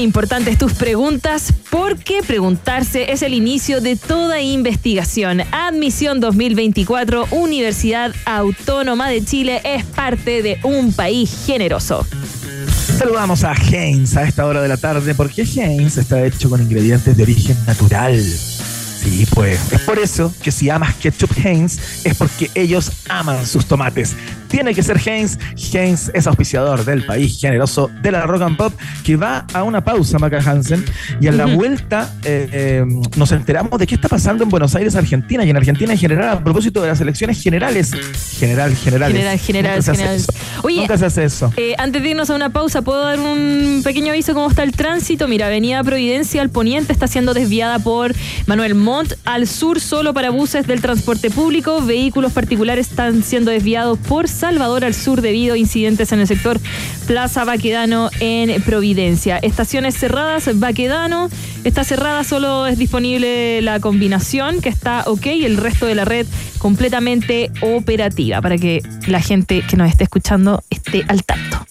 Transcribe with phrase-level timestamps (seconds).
[0.00, 5.42] importantes tus preguntas porque preguntarse es el inicio de toda investigación.
[5.52, 12.06] Admisión 2024, Universidad Autónoma de Chile es parte de un país generoso.
[12.98, 17.16] Saludamos a Heinz a esta hora de la tarde porque Heinz está hecho con ingredientes
[17.16, 18.20] de origen natural
[18.98, 23.64] Sí, pues es por eso que si amas ketchup Heinz es porque ellos aman sus
[23.66, 24.16] tomates.
[24.48, 25.38] Tiene que ser Heinz.
[25.72, 28.72] Heinz es auspiciador del país generoso de la rock and pop
[29.04, 30.84] que va a una pausa, Maca Hansen.
[31.20, 32.84] Y a la vuelta eh, eh,
[33.16, 36.28] nos enteramos de qué está pasando en Buenos Aires, Argentina y en Argentina en general
[36.28, 37.92] a propósito de las elecciones generales.
[38.38, 39.16] General, generales.
[39.16, 40.20] General, general, general.
[40.62, 41.52] Oye, Nunca se hace eso.
[41.56, 44.72] Eh, antes de irnos a una pausa, ¿puedo dar un pequeño aviso cómo está el
[44.72, 45.28] tránsito?
[45.28, 48.14] Mira, Avenida Providencia al poniente está siendo desviada por
[48.46, 51.82] Manuel Montt al sur solo para buses del transporte público.
[51.82, 56.60] Vehículos particulares están siendo desviados por Salvador al sur debido a incidentes en el sector
[57.06, 59.38] Plaza Baquedano en Providencia.
[59.38, 61.28] Estaciones cerradas, Baquedano
[61.64, 66.26] está cerrada, solo es disponible la combinación que está ok, el resto de la red
[66.58, 71.66] completamente operativa para que la gente que nos esté escuchando esté al tanto.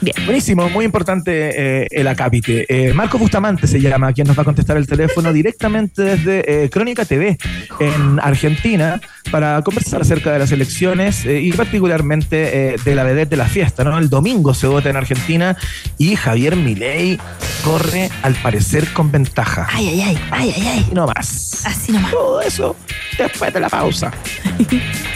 [0.00, 0.14] Bien.
[0.26, 2.66] Buenísimo, muy importante eh, el acápite.
[2.68, 6.70] Eh, Marco Bustamante se llama, quien nos va a contestar el teléfono directamente desde eh,
[6.70, 7.38] Crónica TV
[7.80, 13.46] en Argentina para conversar acerca de las elecciones y particularmente de la vedette de la
[13.46, 13.84] fiesta.
[13.84, 13.98] ¿no?
[13.98, 15.56] El domingo se vota en Argentina
[15.96, 17.18] y Javier Milei
[17.64, 19.66] corre al parecer con ventaja.
[19.72, 20.86] Ay, ay, ay, ay, ay, ay.
[20.92, 21.64] No más.
[21.64, 22.10] Así nomás.
[22.12, 22.76] Todo eso
[23.18, 24.12] después de la pausa.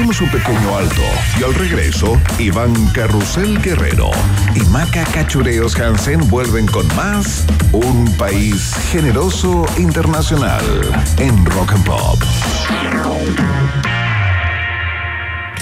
[0.00, 1.02] Hacemos un pequeño alto
[1.38, 4.10] y al regreso, Iván Carrusel Guerrero
[4.54, 10.64] y Maca Cachureos Hansen vuelven con más Un País Generoso Internacional
[11.18, 12.18] en Rock and Pop.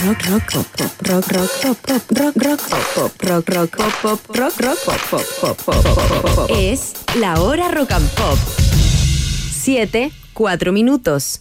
[0.04, 0.66] Rock, rock, pop,
[1.00, 2.60] rock, rock, pop, pop, rock, rock,
[2.94, 6.50] pop, rock, rock, pop, pop, rock, rock, pop, pop, pop, pop, pop.
[6.56, 8.38] Es la hora rock and pop.
[9.50, 11.40] Siete, cuatro minutos.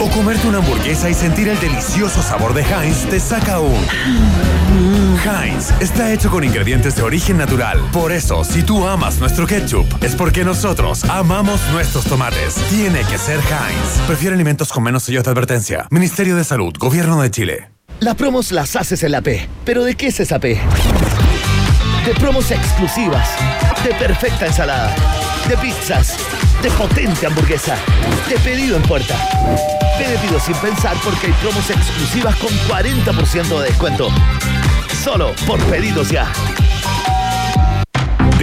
[0.00, 3.74] O comerte una hamburguesa y sentir el delicioso sabor de Heinz te saca un.
[5.24, 7.80] Heinz está hecho con ingredientes de origen natural.
[7.92, 12.54] Por eso, si tú amas nuestro ketchup, es porque nosotros amamos nuestros tomates.
[12.68, 14.06] Tiene que ser Heinz.
[14.06, 15.86] Prefiere alimentos con menos sellos de advertencia.
[15.90, 17.70] Ministerio de Salud, Gobierno de Chile.
[18.00, 19.48] Las promos las haces en la P.
[19.64, 20.60] ¿Pero de qué es esa P?
[22.04, 23.30] De promos exclusivas,
[23.82, 24.94] de perfecta ensalada,
[25.48, 26.18] de pizzas,
[26.62, 27.76] de potente hamburguesa,
[28.28, 29.16] de pedido en puerta.
[29.98, 34.08] Pedido sin pensar porque hay promos exclusivas con 40% de descuento.
[35.02, 36.32] Solo por pedidos ya.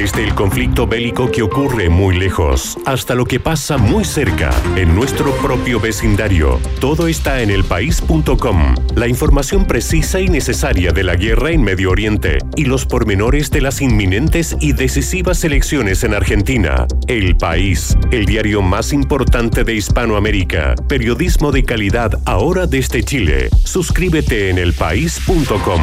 [0.01, 4.95] Desde el conflicto bélico que ocurre muy lejos hasta lo que pasa muy cerca, en
[4.95, 8.75] nuestro propio vecindario, todo está en elpaís.com.
[8.95, 13.61] La información precisa y necesaria de la guerra en Medio Oriente y los pormenores de
[13.61, 16.87] las inminentes y decisivas elecciones en Argentina.
[17.05, 20.73] El País, el diario más importante de Hispanoamérica.
[20.87, 23.49] Periodismo de calidad ahora desde Chile.
[23.65, 25.81] Suscríbete en elpaís.com.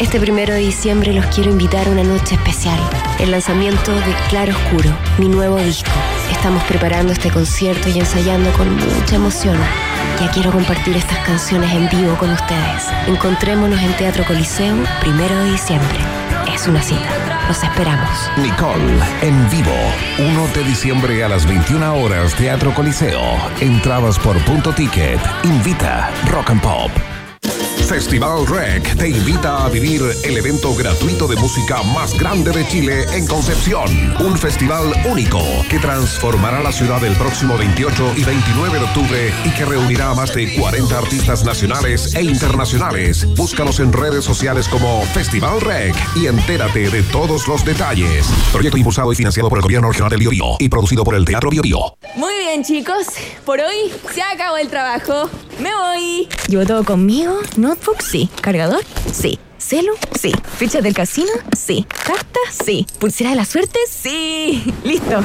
[0.00, 2.78] Este primero de diciembre los quiero invitar a una noche especial,
[3.18, 5.90] el lanzamiento de Claro Oscuro, mi nuevo disco.
[6.30, 9.58] Estamos preparando este concierto y ensayando con mucha emoción.
[10.20, 12.86] Ya quiero compartir estas canciones en vivo con ustedes.
[13.08, 15.98] Encontrémonos en Teatro Coliseo, primero de diciembre.
[16.54, 17.44] Es una cita.
[17.48, 18.08] Los esperamos.
[18.36, 19.74] Nicole, en vivo.
[20.18, 23.20] 1 de diciembre a las 21 horas, Teatro Coliseo.
[23.60, 25.18] Entradas por punto ticket.
[25.42, 26.90] Invita Rock and Pop.
[27.88, 33.06] Festival Rec te invita a vivir el evento gratuito de música más grande de Chile
[33.14, 33.88] en Concepción.
[34.20, 35.40] Un festival único
[35.70, 40.14] que transformará la ciudad el próximo 28 y 29 de octubre y que reunirá a
[40.14, 43.26] más de 40 artistas nacionales e internacionales.
[43.34, 48.26] Búscanos en redes sociales como Festival Rec y entérate de todos los detalles.
[48.52, 51.48] Proyecto impulsado y financiado por el Gobierno Regional del Biobío y producido por el Teatro
[51.48, 51.96] Biobío.
[52.16, 53.06] Muy bien, chicos.
[53.46, 55.30] Por hoy se acabó el trabajo.
[55.60, 56.28] Me voy.
[56.48, 57.38] ¿Llevo todo conmigo?
[57.56, 58.00] ¿Notebook?
[58.00, 58.30] Sí.
[58.40, 58.82] ¿Cargador?
[59.12, 59.38] Sí.
[59.58, 59.92] ¿Celu?
[60.18, 60.32] Sí.
[60.56, 61.30] ¿Ficha del casino?
[61.56, 61.84] Sí.
[62.04, 62.38] ¿Carta?
[62.64, 62.86] Sí.
[63.00, 63.78] ¿Pulsera de la suerte?
[63.90, 64.72] Sí.
[64.84, 65.20] Listo.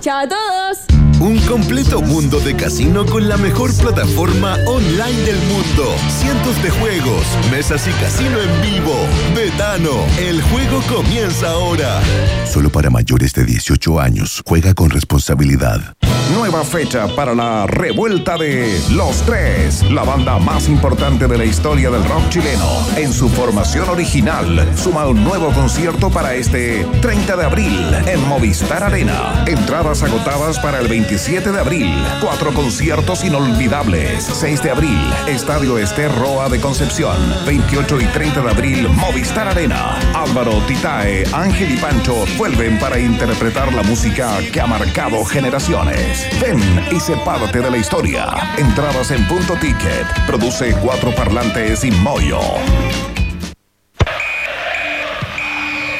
[0.00, 1.03] ¡Chao a todos!
[1.24, 5.96] Un completo mundo de casino con la mejor plataforma online del mundo.
[6.10, 8.94] Cientos de juegos, mesas y casino en vivo.
[9.34, 12.02] Betano, el juego comienza ahora.
[12.44, 14.42] Solo para mayores de 18 años.
[14.44, 15.96] Juega con responsabilidad.
[16.34, 21.90] nueva fecha para la revuelta de Los Tres, la banda más importante de la historia
[21.90, 22.86] del rock chileno.
[22.96, 28.82] En su formación original, suma un nuevo concierto para este 30 de abril en Movistar
[28.82, 29.44] Arena.
[29.46, 32.04] Entradas agotadas para el 27 de abril.
[32.20, 34.24] Cuatro conciertos inolvidables.
[34.24, 37.16] 6 de abril, Estadio Ester Roa de Concepción.
[37.46, 39.96] 28 y 30 de abril, Movistar Arena.
[40.12, 46.26] Álvaro, Titae, Ángel y Pancho vuelven para interpretar la música que ha marcado generaciones.
[46.40, 46.58] Ven
[46.90, 48.26] y sé parte de la historia.
[48.58, 50.26] Entradas en punto ticket.
[50.26, 52.40] Produce cuatro parlantes y Moyo.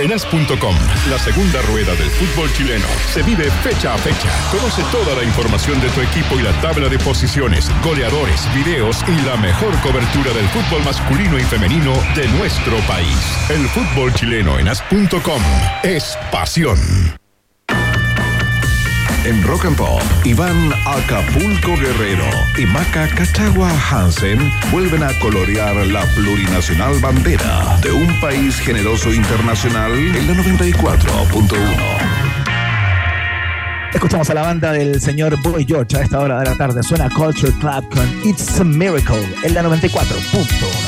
[0.00, 0.76] En as.com,
[1.08, 4.28] la segunda rueda del fútbol chileno, se vive fecha a fecha.
[4.50, 9.20] Conoce toda la información de tu equipo y la tabla de posiciones, goleadores, videos y
[9.24, 13.18] la mejor cobertura del fútbol masculino y femenino de nuestro país.
[13.48, 15.42] El fútbol chileno en as.com
[15.84, 17.23] es pasión.
[19.24, 22.26] En Rock and Pop, Iván Acapulco Guerrero
[22.58, 24.38] y Maca Cachagua Hansen
[24.70, 32.14] vuelven a colorear la plurinacional bandera de un país generoso internacional en la 94.1.
[33.94, 36.82] Escuchamos a la banda del señor Boy George a esta hora de la tarde.
[36.82, 40.83] Suena Culture Club con It's a Miracle en la 94.1.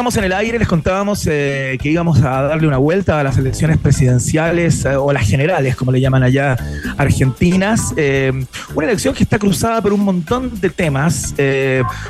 [0.00, 3.36] estamos en el aire, les contábamos eh, que íbamos a darle una vuelta a las
[3.36, 6.56] elecciones presidenciales eh, o las generales, como le llaman allá,
[6.96, 7.92] argentinas.
[8.70, 11.34] Eh, una elección que está cruzada por un montón de temas,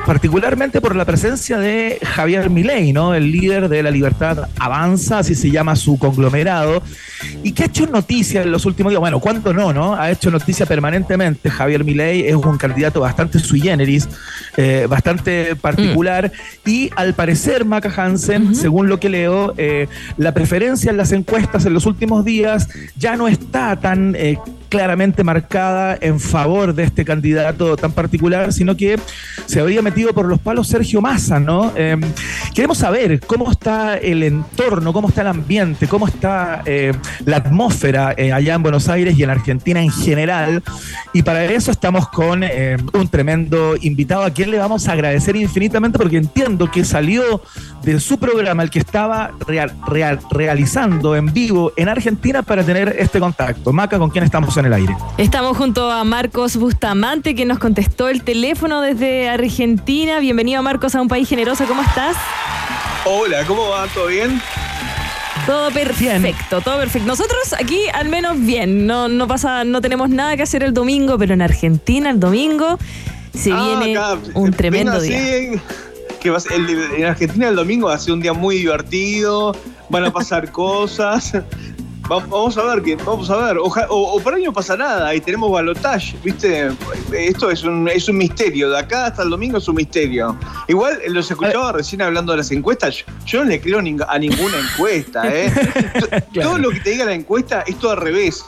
[0.06, 3.14] particularmente por la presencia de Javier Milei, ¿no?
[3.14, 6.82] El líder de la Libertad Avanza, así se llama su conglomerado,
[7.42, 9.00] y que ha hecho noticia en los últimos días.
[9.00, 9.94] Bueno, ¿cuánto no, no?
[9.94, 11.50] Ha hecho noticia permanentemente.
[11.50, 14.08] Javier Milei es un candidato bastante sui generis,
[14.88, 16.30] bastante particular,
[16.66, 21.66] y al parecer Maca Hansen, según lo que leo, eh, la preferencia en las encuestas
[21.66, 24.38] en los últimos días ya no está tan eh,
[24.70, 28.98] claramente marcada en favor de este candidato tan particular, sino que
[29.44, 31.72] se habría metido por los palos Sergio Massa, ¿no?
[31.76, 32.00] Em,
[32.54, 36.92] queremos saber cómo está el entorno, cómo está el ambiente, cómo está eh,
[37.26, 40.62] la atmósfera eh, allá en Buenos Aires y en Argentina en general.
[41.12, 45.34] Y para eso estamos con em, un tremendo invitado a quien le vamos a agradecer
[45.34, 47.42] infinitamente porque entiendo que salió
[47.82, 52.94] de su programa, el que estaba real, real, realizando en vivo en Argentina para tener
[52.98, 53.72] este contacto.
[53.72, 54.96] Maca, ¿con quién estamos en el aire.
[55.18, 60.20] Estamos junto a Marcos Bustamante, que nos contestó el teléfono desde Argentina.
[60.20, 61.64] Bienvenido, Marcos, a un país generoso.
[61.66, 62.16] ¿Cómo estás?
[63.04, 63.86] Hola, ¿cómo va?
[63.88, 64.40] ¿Todo bien?
[65.46, 67.08] Todo perfecto, todo perfecto.
[67.08, 71.18] Nosotros aquí al menos bien, no, no pasa, no tenemos nada que hacer el domingo,
[71.18, 72.78] pero en Argentina el domingo
[73.34, 73.98] se ah, viene
[74.34, 75.18] un tremendo día.
[76.20, 76.32] que
[76.96, 79.56] en Argentina el domingo va a ser un día muy divertido,
[79.88, 81.32] van a pasar cosas.
[82.10, 83.58] Vamos a ver, que, vamos a ver.
[83.60, 86.72] o, por ahí no pasa nada y tenemos balotage, ¿viste?
[87.12, 88.68] Esto es un, es un misterio.
[88.68, 90.36] De acá hasta el domingo es un misterio.
[90.66, 93.04] Igual eh, los escuchaba recién hablando de las encuestas.
[93.24, 95.52] Yo, no le creo a ninguna encuesta, ¿eh?
[96.34, 98.44] Todo lo que te diga la encuesta es todo al revés.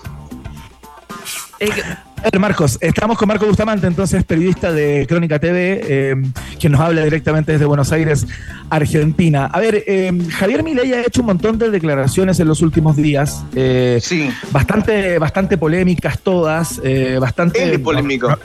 [2.38, 6.16] Marcos, estamos con Marco Bustamante, entonces periodista de Crónica TV, eh,
[6.58, 8.26] quien nos habla directamente desde Buenos Aires,
[8.70, 9.46] Argentina.
[9.46, 13.44] A ver, eh, Javier Milei ha hecho un montón de declaraciones en los últimos días.
[13.54, 14.30] Eh, sí.
[14.50, 16.80] Bastante, bastante polémicas todas,
[17.20, 17.78] bastante.
[17.78, 18.36] polémico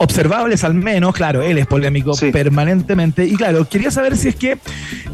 [0.00, 3.26] observables al menos, claro, él es polémico permanentemente.
[3.26, 4.56] Y claro, quería saber si es que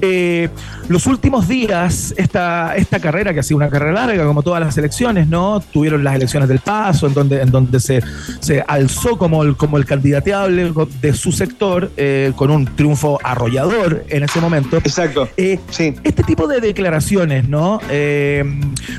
[0.00, 0.48] eh,
[0.88, 4.78] los últimos días, esta, esta carrera, que ha sido una carrera larga, como todas las
[4.78, 5.58] elecciones, ¿no?
[5.72, 8.00] Tuvieron las elecciones del paso, en donde, en donde se,
[8.38, 14.04] se alzó como el, como el candidateable de su sector, eh, con un triunfo arrollador
[14.08, 14.76] en ese momento.
[14.76, 15.28] Exacto.
[15.36, 15.96] Eh, sí.
[16.04, 17.80] Este tipo de declaraciones, ¿no?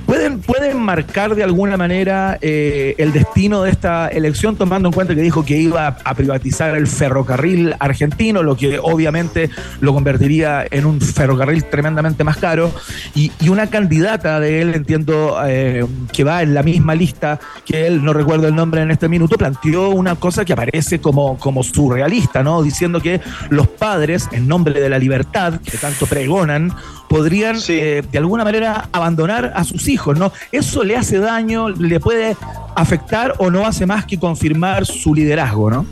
[0.06, 5.22] pueden, pueden marcar de alguna manera el destino de esta elección, tomando en cuenta que
[5.22, 11.00] dijo que iba a, privatizar el ferrocarril argentino, lo que obviamente lo convertiría en un
[11.00, 12.72] ferrocarril tremendamente más caro.
[13.16, 18.04] Y, una candidata de él, entiendo eh, que va en la misma lista que él,
[18.04, 22.44] no recuerdo el nombre en este minuto, planteó una cosa que aparece como, como surrealista,
[22.44, 22.62] ¿no?
[22.62, 26.74] Diciendo que los padres, en nombre de la libertad que tanto pregonan,
[27.10, 30.32] podrían eh, de alguna manera abandonar a sus hijos, ¿no?
[30.52, 32.36] Eso le hace daño, le puede
[32.76, 35.86] afectar o no hace más que confirmar su liderazgo, ¿no?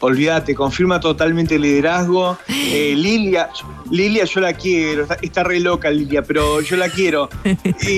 [0.00, 2.38] Olvídate, confirma totalmente el liderazgo.
[2.70, 3.48] Eh, Lilia,
[3.90, 7.30] Lilia yo la quiero, está, re loca Lilia, pero yo la quiero.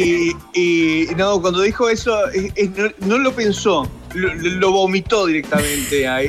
[0.54, 2.16] Y, no, cuando dijo eso,
[3.00, 6.22] no, lo pensó, lo, vomitó directamente a,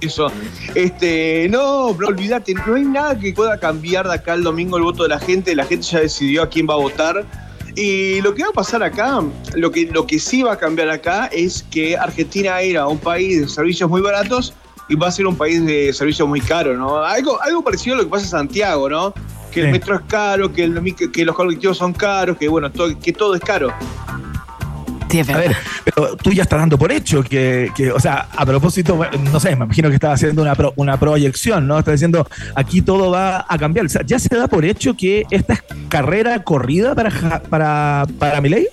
[0.00, 0.30] eso.
[0.74, 4.82] Este, no, pero olvídate, no hay nada que pueda cambiar de acá el domingo el
[4.82, 7.24] voto de la gente, la gente ya decidió a quién va a votar.
[7.74, 9.22] Y lo que va a pasar acá,
[9.54, 13.40] lo que, lo que sí va a cambiar acá es que Argentina era un país
[13.40, 14.52] de servicios muy baratos
[14.88, 16.98] y va a ser un país de servicios muy caros, ¿no?
[16.98, 19.14] Algo, algo parecido a lo que pasa en Santiago, ¿no?
[19.52, 20.70] Que el metro es caro, que,
[21.12, 23.72] que los colectivos son caros, que bueno, todo, que todo es caro.
[25.28, 28.98] A ver, pero tú ya estás dando por hecho que, o sea, a propósito,
[29.32, 31.78] no sé, me imagino que estás haciendo una, una proyección, ¿no?
[31.78, 33.86] Estás diciendo, aquí todo va a cambiar.
[33.86, 38.40] O sea, ¿ya se da por hecho que esta es carrera corrida para, para, para
[38.40, 38.68] Milei?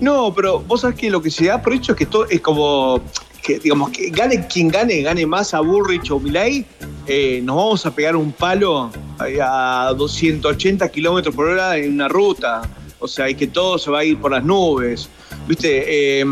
[0.00, 2.40] No, pero vos sabés que lo que se da por hecho es que todo es
[2.40, 3.02] como
[3.42, 6.64] que digamos que gane quien gane, gane más a Burrich o Milay,
[7.06, 12.62] eh, nos vamos a pegar un palo a 280 kilómetros por hora en una ruta.
[13.00, 15.08] O sea, y que todo se va a ir por las nubes.
[15.46, 16.20] ¿Viste?
[16.20, 16.24] Eh,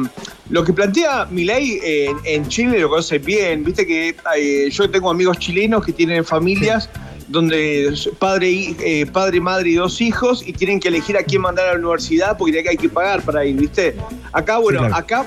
[0.50, 3.64] lo que plantea Milay en, Chile lo conoce bien.
[3.64, 6.88] Viste que eh, yo tengo amigos chilenos que tienen familias
[7.28, 11.68] donde padre, eh, padre, madre y dos hijos y tienen que elegir a quién mandar
[11.68, 13.96] a la universidad porque hay que pagar para ir, ¿viste?
[14.32, 15.26] Acá, bueno, acá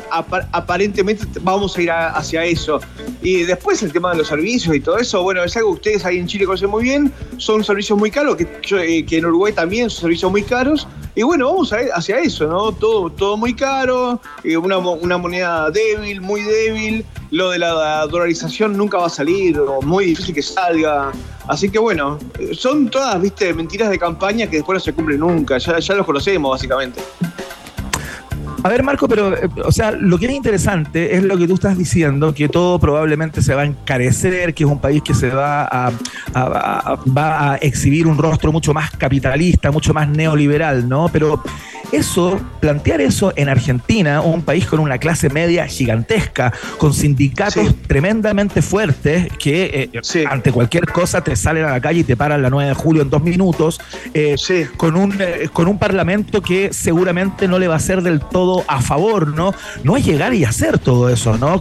[0.52, 2.80] aparentemente vamos a ir hacia eso.
[3.22, 6.06] Y después el tema de los servicios y todo eso, bueno, es algo que ustedes
[6.06, 9.54] ahí en Chile conocen muy bien, son servicios muy caros, que, eh, que en Uruguay
[9.54, 10.88] también son servicios muy caros.
[11.16, 12.72] Y bueno, vamos a ir hacia eso, ¿no?
[12.72, 18.76] Todo, todo muy caro, eh, una, una moneda débil, muy débil, lo de la dolarización
[18.78, 21.12] nunca va a salir, o muy difícil que salga.
[21.48, 22.20] Así que bueno,
[22.54, 26.06] son todas, viste, mentiras de campaña que después no se cumplen nunca, ya, ya los
[26.06, 27.02] conocemos básicamente.
[28.64, 31.54] A ver, Marco, pero, eh, o sea, lo que es interesante es lo que tú
[31.54, 35.30] estás diciendo, que todo probablemente se va a encarecer, que es un país que se
[35.30, 35.92] va a,
[36.36, 41.10] va a exhibir un rostro mucho más capitalista, mucho más neoliberal, ¿no?
[41.12, 41.42] Pero
[41.92, 48.62] eso, plantear eso en Argentina, un país con una clase media gigantesca, con sindicatos tremendamente
[48.62, 52.50] fuertes que eh, ante cualquier cosa te salen a la calle y te paran la
[52.50, 53.80] 9 de julio en dos minutos,
[54.14, 54.36] eh,
[54.78, 58.49] con, un, eh, con un parlamento que seguramente no le va a ser del todo
[58.68, 59.54] a favor, ¿no?
[59.84, 61.60] No es llegar y hacer todo eso, ¿no?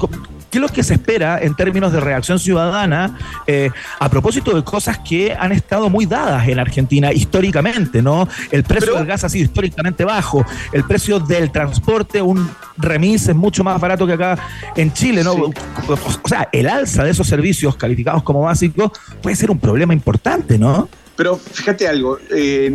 [0.51, 4.65] ¿Qué es lo que se espera en términos de reacción ciudadana eh, a propósito de
[4.65, 8.27] cosas que han estado muy dadas en Argentina históricamente, ¿no?
[8.51, 13.37] El precio del gas ha sido históricamente bajo, el precio del transporte, un remis es
[13.37, 14.39] mucho más barato que acá
[14.75, 15.35] en Chile, ¿no?
[15.35, 20.59] O sea, el alza de esos servicios calificados como básicos puede ser un problema importante,
[20.59, 20.89] ¿no?
[21.19, 22.71] Pero fíjate algo, eh,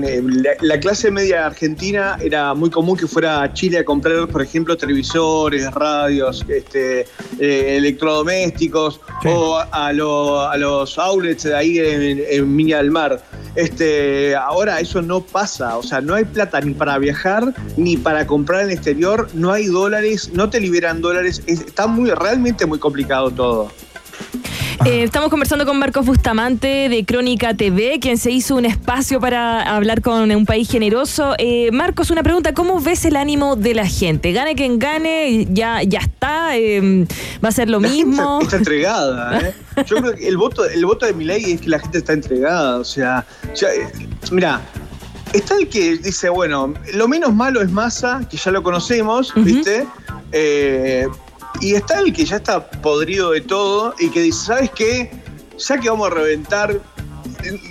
[0.60, 4.75] la, clase media argentina era muy común que fuera a Chile a comprar, por ejemplo,
[4.75, 7.08] televisores, radios, este,
[7.39, 13.23] eh, electrodomésticos o a, los outlets de ahí en, en Miña del Mar.
[13.56, 18.27] Este, ahora eso no pasa, o sea, no hay plata ni para viajar ni para
[18.27, 22.79] comprar en el exterior, no hay dólares, no te liberan dólares, está muy realmente muy
[22.79, 23.71] complicado todo.
[24.86, 29.62] Eh, estamos conversando con Marcos Bustamante de Crónica TV, quien se hizo un espacio para
[29.75, 31.36] hablar con un país generoso.
[31.38, 34.33] Eh, Marcos, una pregunta, ¿cómo ves el ánimo de la gente?
[34.33, 37.05] Gane quien gane, ya, ya está, em,
[37.43, 38.41] va a ser lo mismo.
[38.41, 39.53] Está, entregada, ¿eh?
[39.86, 42.13] Yo creo que el voto, el voto de mi ley es que la gente está
[42.13, 43.25] entregada, o sea,
[44.31, 44.62] mira,
[45.31, 49.88] está el que dice, bueno, lo menos malo es masa, que ya lo conocemos, ¿viste?
[50.33, 51.07] Eh,
[51.61, 55.11] y está el que ya está podrido de todo y que dice, ¿sabes qué?
[55.57, 56.79] Ya que vamos a reventar,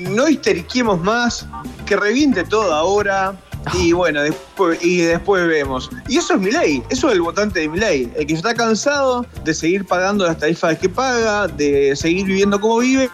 [0.00, 1.46] no histeriquemos más,
[1.86, 3.36] que reviente todo ahora.
[3.74, 5.90] Y bueno, después, y después vemos.
[6.08, 8.54] Y eso es mi ley, eso es el votante de mi ley, el que está
[8.54, 13.08] cansado de seguir pagando las tarifas que paga, de seguir viviendo como vive,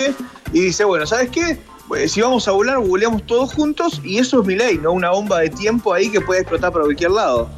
[0.52, 1.58] y dice, bueno, ¿sabes qué?
[1.88, 5.10] Pues, si vamos a volar, voleamos todos juntos, y eso es mi ley, no una
[5.10, 7.50] bomba de tiempo ahí que puede explotar para cualquier lado.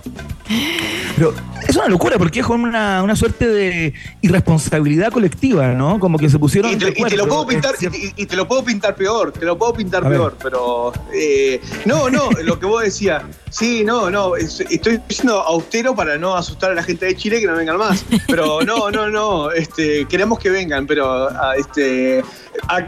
[1.16, 1.34] Pero
[1.70, 5.98] es una locura porque es una, una suerte de irresponsabilidad colectiva, ¿no?
[6.00, 6.72] Como que se pusieron.
[6.72, 7.74] Y te, y te lo puedo pintar,
[8.16, 10.92] y, te lo puedo pintar peor, te lo puedo pintar peor, pero.
[11.14, 13.22] Eh, no, no, lo que vos decías.
[13.50, 17.46] Sí, no, no, estoy siendo austero para no asustar a la gente de Chile que
[17.46, 18.04] no vengan más.
[18.26, 22.22] Pero no, no, no, este, queremos que vengan, pero ah, este,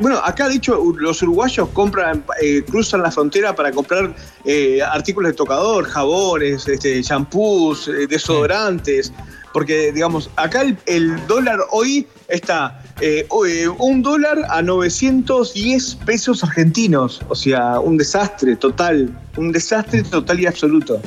[0.00, 5.32] bueno, acá de hecho los uruguayos compran, eh, cruzan la frontera para comprar eh, artículos
[5.32, 9.12] de tocador, jabones, este, shampoos, eh, desodorantes,
[9.52, 12.78] porque digamos, acá el, dólar hoy está
[13.78, 20.46] un dólar a 910 pesos argentinos, o sea, un desastre total, un desastre total y
[20.46, 21.00] absoluto.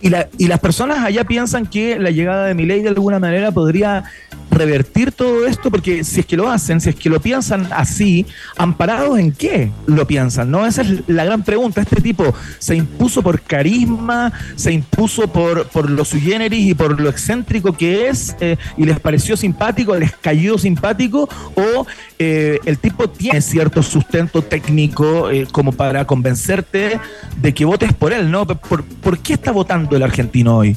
[0.00, 4.04] Y, y las personas allá piensan que la llegada de Milei de alguna manera podría
[4.50, 8.26] revertir todo esto, porque si es que lo hacen, si es que lo piensan así,
[8.56, 10.50] ¿amparados en qué lo piensan?
[10.50, 10.66] ¿no?
[10.66, 11.80] Esa es la gran pregunta.
[11.80, 17.00] Este tipo se impuso por carisma, se impuso por, por lo sui generis y por
[17.00, 21.86] lo excéntrico que es, eh, y les pareció simpático, les cayó simpático, o
[22.18, 27.00] eh, el tipo tiene cierto sustento técnico eh, como para convencerte
[27.40, 28.46] de que votes por él, ¿no?
[28.46, 30.76] ¿Por, ¿Por qué está votando el argentino hoy?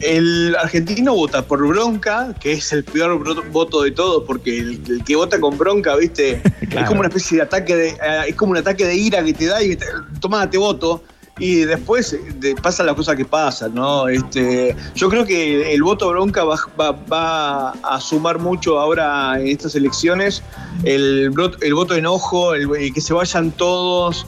[0.00, 5.16] El argentino vota por bronca, que es el peor voto de todos, porque el, que
[5.16, 8.58] vota con bronca, viste, es como una especie de ataque de, eh, es como un
[8.58, 9.86] ataque de ira que te da y te,
[10.20, 11.02] toma, te voto.
[11.38, 14.08] Y después eh, pasa la cosa que pasa, ¿no?
[14.08, 16.56] Este, yo creo que el voto bronca va,
[16.92, 20.42] va, a sumar mucho ahora en estas elecciones.
[20.84, 21.32] El,
[21.62, 24.26] el voto de enojo, el que se vayan todos,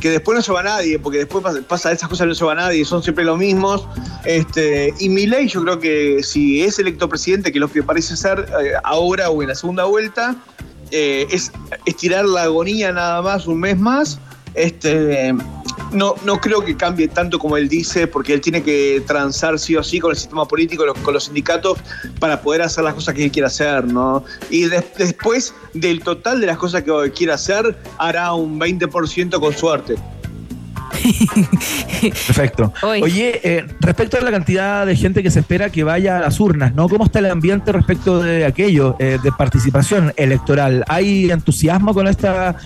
[0.00, 2.84] que después no se va nadie, porque después pasa, esas cosas no se va nadie,
[2.84, 3.86] son siempre los mismos.
[4.24, 8.46] Este, y ley yo creo que si es electo presidente, que lo que parece ser
[8.62, 10.36] eh, ahora o en la segunda vuelta,
[10.90, 11.52] eh, es
[11.86, 14.18] estirar la agonía nada más un mes más.
[14.54, 15.32] Este,
[15.92, 19.76] no, no creo que cambie tanto como él dice, porque él tiene que transar sí
[19.76, 21.78] o sí con el sistema político, con los sindicatos,
[22.18, 24.24] para poder hacer las cosas que él quiere hacer, ¿no?
[24.50, 29.96] Y después del total de las cosas que quiere hacer, hará un 20% con suerte.
[32.00, 32.72] Perfecto.
[32.82, 36.40] Oye, eh, respecto a la cantidad de gente que se espera que vaya a las
[36.40, 36.88] urnas, ¿no?
[36.88, 40.84] ¿Cómo está el ambiente respecto de aquello, eh, de participación electoral?
[40.88, 42.56] ¿Hay entusiasmo con esta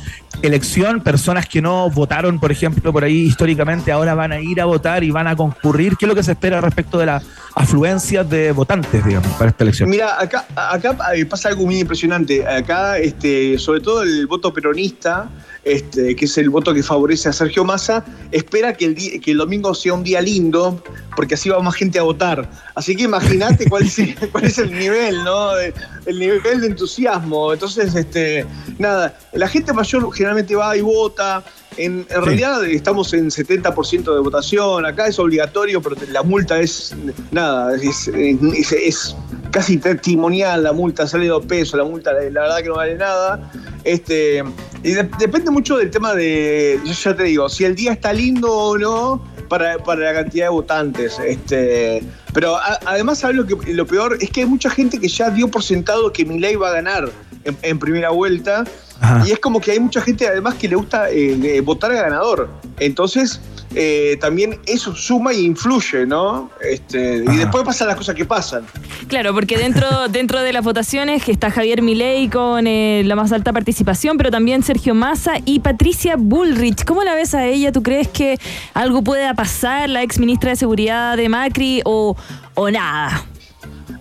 [0.43, 1.01] elección?
[1.01, 5.05] Personas que no votaron, por ejemplo, por ahí históricamente, ahora van a ir a votar
[5.05, 5.97] y van a concurrir.
[5.97, 7.23] ¿Qué es lo que se espera respecto de la
[7.55, 9.89] afluencia de votantes, digamos, para esta elección?
[9.91, 10.97] Mira, acá, acá
[11.29, 12.47] pasa algo muy impresionante.
[12.47, 15.29] Acá, este, sobre todo el voto peronista,
[15.65, 19.39] este, que es el voto que favorece a Sergio Massa, espera que el, que el
[19.39, 20.83] domingo sea un día lindo,
[21.17, 22.51] porque así va más gente a votar.
[22.75, 25.57] Así que imagínate cuál es, el- cuál es el nivel, ¿no?
[25.59, 27.53] El nivel de entusiasmo.
[27.53, 28.45] Entonces, este,
[28.79, 31.43] nada, la gente mayor generalmente va y vota.
[31.77, 36.95] En, en realidad estamos en 70% de votación, acá es obligatorio, pero la multa es
[37.31, 39.17] nada, es, es- es
[39.51, 43.51] casi testimonial, la multa sale dos pesos, la multa la verdad que no vale nada.
[43.85, 44.43] Este,
[44.83, 48.13] y de- depende mucho del tema de, yo ya te digo, si el día está
[48.13, 51.19] lindo o no para, para la cantidad de votantes.
[51.19, 54.17] Este, pero a- además, ¿sabes lo, que, lo peor?
[54.21, 57.11] Es que hay mucha gente que ya dio por sentado que Milei va a ganar
[57.45, 58.65] en, en primera vuelta.
[59.05, 59.25] Ajá.
[59.27, 61.95] Y es como que hay mucha gente además que le gusta eh, eh, votar a
[61.95, 62.49] ganador.
[62.79, 63.41] Entonces,
[63.77, 66.51] eh, también eso suma e influye, ¿no?
[66.61, 68.65] Este, y después pasan las cosas que pasan.
[69.09, 73.33] Claro, porque dentro, dentro de las votaciones que está Javier Milei con eh, la más
[73.33, 76.85] alta participación, pero también Sergio Massa y Patricia Bullrich.
[76.85, 77.73] ¿Cómo la ves a ella?
[77.73, 78.39] ¿Tú crees que
[78.75, 82.17] algo pueda pasar, la ex ministra de Seguridad de Macri, o,
[82.55, 83.25] o nada?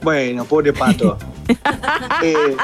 [0.04, 1.18] Bueno, pobre pato.
[2.24, 2.56] Eh,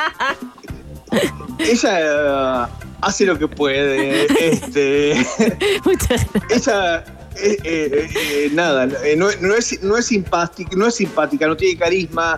[1.60, 2.68] ella eh,
[3.02, 4.26] hace lo que puede.
[4.26, 5.12] Este,
[6.50, 7.04] ella.
[7.42, 11.80] eh, eh, eh, nada, no, no es, no, es simpática, no es simpática, no tiene
[11.80, 12.38] carisma,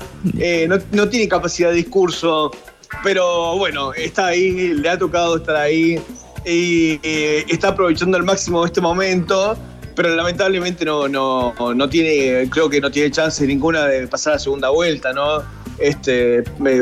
[0.68, 2.52] no, no tiene capacidad de discurso,
[3.04, 6.00] pero bueno, está ahí, le ha tocado estar ahí
[6.46, 9.58] y eh, está aprovechando al máximo este momento,
[9.96, 14.40] pero lamentablemente no, no, no tiene, creo que no tiene chance ninguna de pasar a
[14.40, 15.44] segunda vuelta, ¿no?
[15.82, 16.82] Este, me-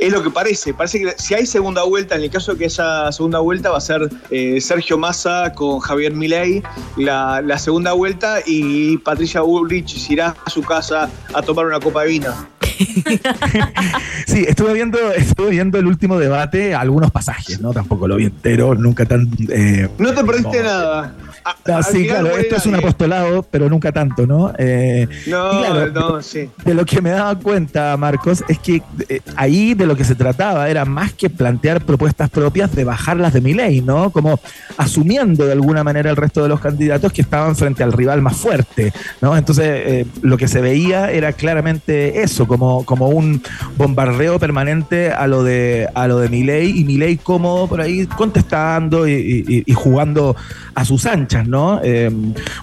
[0.00, 0.74] es lo que parece.
[0.74, 3.78] Parece que si hay segunda vuelta, en el caso de que haya segunda vuelta, va
[3.78, 6.62] a ser eh, Sergio Massa con Javier Milei
[6.96, 12.02] la, la segunda vuelta y Patricia Bullrich irá a su casa a tomar una copa
[12.02, 12.28] de vino.
[14.26, 17.72] Sí, estuve viendo, estuve viendo el último debate, algunos pasajes, ¿no?
[17.72, 19.28] Tampoco lo vi entero, nunca tan.
[19.50, 20.64] eh, No te perdiste No.
[20.64, 21.14] nada.
[21.44, 24.52] A- al sí, final claro, esto es un apostolado, pero nunca tanto, ¿no?
[24.58, 26.48] Eh, No, claro, no, sí.
[26.64, 30.14] de lo que me daba cuenta, Marcos, es que eh, ahí de lo que se
[30.14, 34.10] trataba era más que plantear propuestas propias de bajarlas de mi ley, ¿no?
[34.10, 34.38] Como
[34.76, 38.36] asumiendo de alguna manera el resto de los candidatos que estaban frente al rival más
[38.36, 39.36] fuerte, ¿no?
[39.36, 43.42] Entonces, eh, lo que se veía era claramente eso, como, como un
[43.76, 49.06] bombardeo permanente a lo de a lo de Milei y Milei cómodo por ahí contestando
[49.08, 49.12] y,
[49.48, 50.36] y- y jugando
[50.74, 51.80] a sus anchas, ¿no?
[51.82, 52.10] Eh,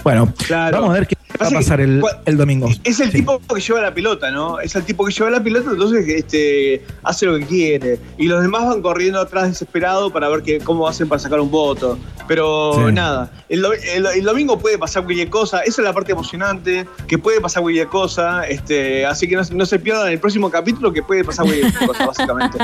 [0.03, 0.77] bueno, Claro.
[0.81, 2.69] vamos a ver qué va a pasar el, el domingo.
[2.83, 3.17] Es el Sí.
[3.19, 4.59] tipo que lleva la pelota, ¿no?
[4.59, 7.99] Es el tipo que lleva la pelota, entonces este, hace lo que quiere.
[8.17, 11.49] Y los demás van corriendo atrás desesperados para ver que, cómo hacen para sacar un
[11.51, 11.97] voto.
[12.27, 12.93] Pero Sí.
[12.93, 15.61] nada, el, el- el domingo puede pasar cualquier cosa.
[15.61, 18.43] Esa es la parte emocionante, que puede pasar cualquier cosa.
[18.47, 21.73] Este, así que no, se- no se pierdan el próximo capítulo, que puede pasar cualquier
[21.87, 22.57] cosa, básicamente.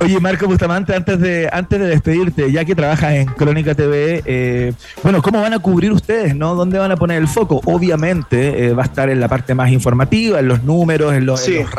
[0.00, 4.72] Oye, Marco Bustamante, antes de, antes de despedirte, ya que trabajas en Crónica TV, eh,
[5.02, 6.54] bueno, ¿cómo van a cubrir ustedes, no?
[6.54, 7.60] ¿Dónde van a poner el foco?
[7.64, 11.46] Obviamente eh, va a estar en la parte más informativa, en los números, en los,
[11.48, 11.62] en Sí.
[11.62, 11.70] los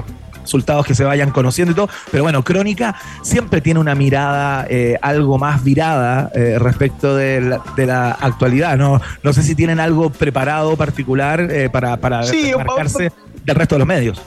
[0.41, 4.97] resultados que se vayan conociendo y todo, pero bueno, Crónica siempre tiene una mirada eh,
[5.01, 9.01] algo más virada eh, respecto de la, de la actualidad, ¿no?
[9.23, 13.11] No sé si tienen algo preparado particular eh, para, para Sí, marcarse
[13.43, 14.21] del resto de los medios.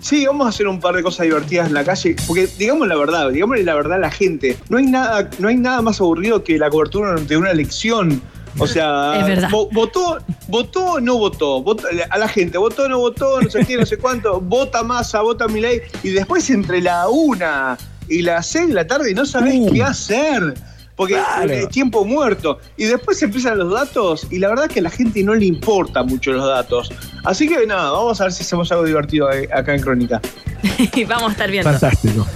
[0.00, 2.96] Sí, vamos a hacer un par de cosas divertidas en la calle, porque digamos la
[2.96, 4.56] verdad, digámosle la verdad a la gente.
[4.70, 8.20] No hay nada, no hay nada más aburrido que la cobertura de una elección.
[8.58, 12.88] O sea, Es vo- votó, votó o no votó, Votó- a la gente, votó o
[12.88, 16.82] no votó, no sé qué, no sé cuánto, vota Massa, vota Milei, y después entre
[16.82, 19.72] la una y las seis de la tarde no sabés Uh.
[19.72, 20.54] qué hacer.
[20.94, 21.50] Porque Claro.
[21.50, 22.58] es tiempo muerto.
[22.76, 26.02] Y después empiezan los datos y la verdad que a la gente no le importa
[26.02, 26.92] mucho los datos.
[27.24, 30.20] Así que nada, vamos a ver si hacemos algo divertido eh, acá en Crónica.
[31.08, 31.70] Vamos a estar viendo.
[31.70, 32.26] Fantástico.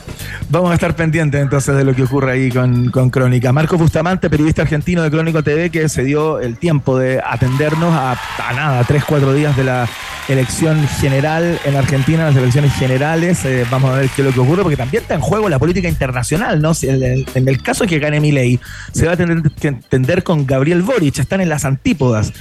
[0.49, 3.53] Vamos a estar pendientes entonces de lo que ocurre ahí con, con Crónica.
[3.53, 8.13] Marco Bustamante, periodista argentino de Crónico TV, que se dio el tiempo de atendernos a,
[8.13, 9.89] a nada, tres, cuatro días de la
[10.29, 13.45] elección general en Argentina, las elecciones generales.
[13.45, 15.59] Eh, vamos a ver qué es lo que ocurre, porque también está en juego la
[15.59, 16.75] política internacional, ¿no?
[16.75, 18.61] Si en, el, en el caso de que gane Milei,
[18.93, 22.33] se va a tener que entender con Gabriel Boric, están en las antípodas.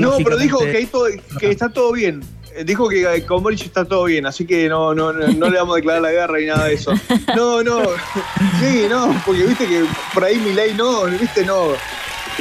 [0.00, 1.06] No, pero dijo que, hay todo-
[1.38, 2.20] que está todo bien.
[2.56, 5.50] Eh, Dijo que eh, con Boric está todo bien, así que no, no, no, no
[5.50, 6.92] le vamos a declarar la guerra ni nada de eso.
[7.34, 7.80] No, no,
[8.60, 11.68] sí, no, porque viste que por ahí mi ley no, viste, no.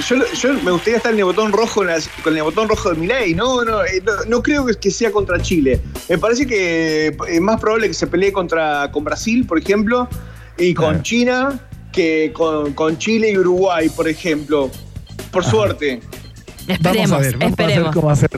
[0.10, 2.90] Yo, yo me gustaría estar en el botón rojo en las- con el botón rojo
[2.90, 3.34] de mi ley.
[3.34, 5.80] No, no, eh, no, no creo que, sea contra Chile.
[6.10, 10.10] Me parece que es más probable que se pelee contra con Brasil, por ejemplo,
[10.58, 11.04] y con Claro.
[11.04, 11.60] China
[11.94, 14.70] que con, con Chile y Uruguay, por ejemplo.
[15.32, 16.02] Por suerte.
[16.68, 17.84] Esperemos, vamos a ver, vamos a esperemos.
[17.86, 18.30] ver cómo hacer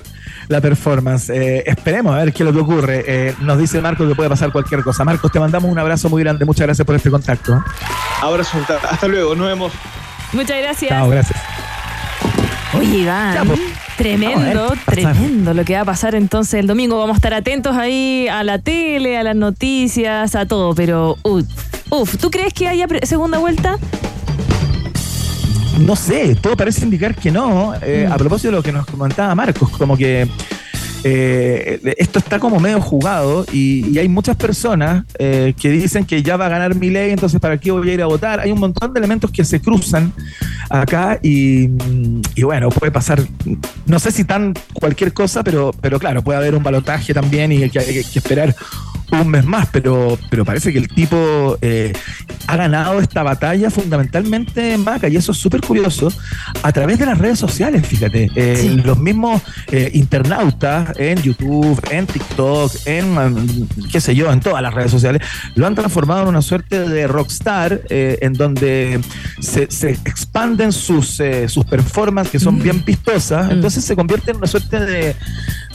[0.50, 1.30] la performance.
[1.30, 3.04] Eh, esperemos a ver qué es lo que ocurre.
[3.08, 5.04] Eh, nos dice Marcos que puede pasar cualquier cosa.
[5.06, 6.46] Marcos, te mandamos un abrazo muy grande.
[6.46, 7.64] Muchas gracias por este contacto.
[8.22, 9.74] Abrazo, hasta- hasta luego, nos vemos.
[10.34, 10.90] Muchas gracias.
[10.90, 11.40] Chao, gracias.
[12.74, 13.34] Oye, Iván.
[13.36, 13.60] Ya, pues.
[13.98, 17.00] Tremendo, a tremendo lo que va a pasar entonces el domingo.
[17.00, 20.76] Vamos a estar atentos ahí a la tele, a las noticias, a todo.
[20.76, 21.44] Pero, uf,
[21.90, 23.78] uf, ¿tú crees que haya segunda vuelta?
[25.80, 27.74] No sé, todo parece indicar que no.
[27.82, 28.12] Eh, Mm.
[28.12, 30.28] A propósito de lo que nos comentaba Marcos, como que
[31.04, 36.24] eh, esto está como medio jugado y, y hay muchas personas eh, que dicen que
[36.24, 38.40] ya va a ganar mi ley, entonces ¿para qué voy a ir a votar?
[38.40, 40.12] Hay un montón de elementos que se cruzan
[40.70, 41.70] acá y,
[42.36, 43.22] y bueno, puede pasar,
[43.86, 47.70] no sé si tan cualquier cosa, pero, pero claro, puede haber un balotaje también y
[47.70, 48.56] que hay que, que esperar
[49.12, 51.94] un mes más, pero, pero parece que el tipo eh,
[52.48, 56.12] ha ganado esta batalla fundamentalmente en Maca y eso es súper curioso
[56.62, 58.30] a través de las redes sociales, fíjate.
[58.36, 58.70] Eh, Sí.
[58.84, 64.74] Los mismos eh, internautas en YouTube, en TikTok, en qué sé yo, en todas las
[64.74, 65.22] redes sociales,
[65.56, 69.00] lo han transformado en una suerte de rockstar eh, en donde
[69.40, 69.90] se, se
[70.66, 73.52] expanden sus, eh, sus performances que son bien vistosas, Mm.
[73.52, 75.16] entonces se convierte en una suerte de,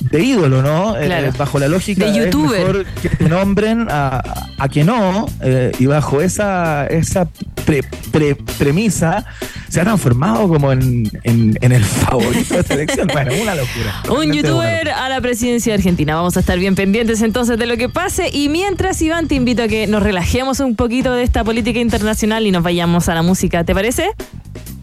[0.00, 0.96] de ídolo, ¿no?
[0.98, 2.58] Eh, bajo la lógica De es youtuber.
[2.60, 4.22] mejor que te nombren a,
[4.58, 7.28] a que no, eh, y bajo esa, esa
[7.64, 9.24] pre- pre- premisa
[9.68, 13.08] se ha transformado como en, en- en el favorito de esta elección.
[13.12, 14.02] Bueno, una locura.
[14.10, 16.14] Un youtuber a la presidencia de Argentina.
[16.14, 18.28] Vamos a estar bien pendientes entonces de lo que pase.
[18.32, 22.46] Y mientras, Iván, te invito a que nos relajemos un poquito de esta política internacional
[22.46, 23.64] y nos vayamos a la música.
[23.64, 24.10] ¿Te parece?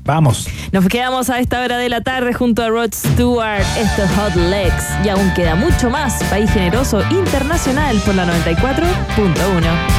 [0.09, 0.47] Vamos.
[0.71, 4.35] Nos quedamos a esta hora de la tarde junto a Rod Stewart, esto es Hot
[4.35, 4.85] Legs.
[5.05, 6.23] Y aún queda mucho más.
[6.31, 9.98] País Generoso Internacional por la 94.1.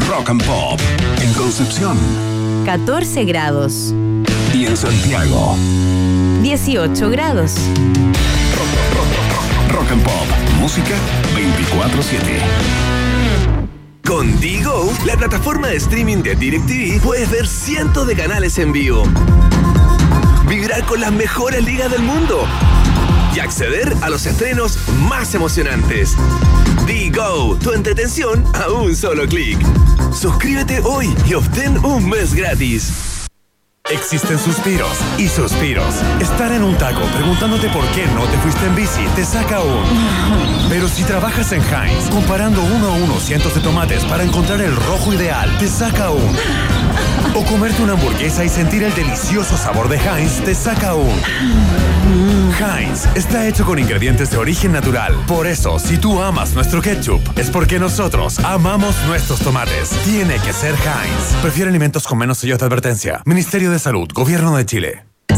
[0.00, 0.80] rock and pop.
[1.22, 1.96] En Concepción
[2.64, 3.94] 14 grados.
[4.52, 5.56] y en Santiago.
[6.42, 7.54] 18 grados.
[9.70, 10.26] Rock and pop.
[10.60, 10.94] Música
[11.34, 12.40] 24-7.
[14.06, 19.02] Con Digo, la plataforma de streaming de DirecTV, puedes ver cientos de canales en vivo.
[20.48, 22.46] Vibrar con las mejores ligas del mundo.
[23.36, 24.78] Y acceder a los estrenos
[25.10, 26.16] más emocionantes.
[26.86, 29.58] Digo, tu entretención a un solo clic.
[30.18, 33.26] Suscríbete hoy y obtén un mes gratis.
[33.90, 35.96] Existen suspiros y suspiros.
[36.18, 39.84] Estar en un taco preguntándote por qué no te fuiste en bici te saca un.
[40.70, 44.74] Pero si trabajas en Heinz, comparando uno a uno cientos de tomates para encontrar el
[44.74, 46.36] rojo ideal, te saca un.
[47.34, 52.45] O comerte una hamburguesa y sentir el delicioso sabor de Heinz te saca un.
[52.58, 55.14] Heinz está hecho con ingredientes de origen natural.
[55.26, 59.90] Por eso, si tú amas nuestro ketchup, es porque nosotros amamos nuestros tomates.
[60.04, 61.42] Tiene que ser Heinz.
[61.42, 63.22] Prefiere alimentos con menos sellos de advertencia.
[63.26, 65.05] Ministerio de Salud, Gobierno de Chile.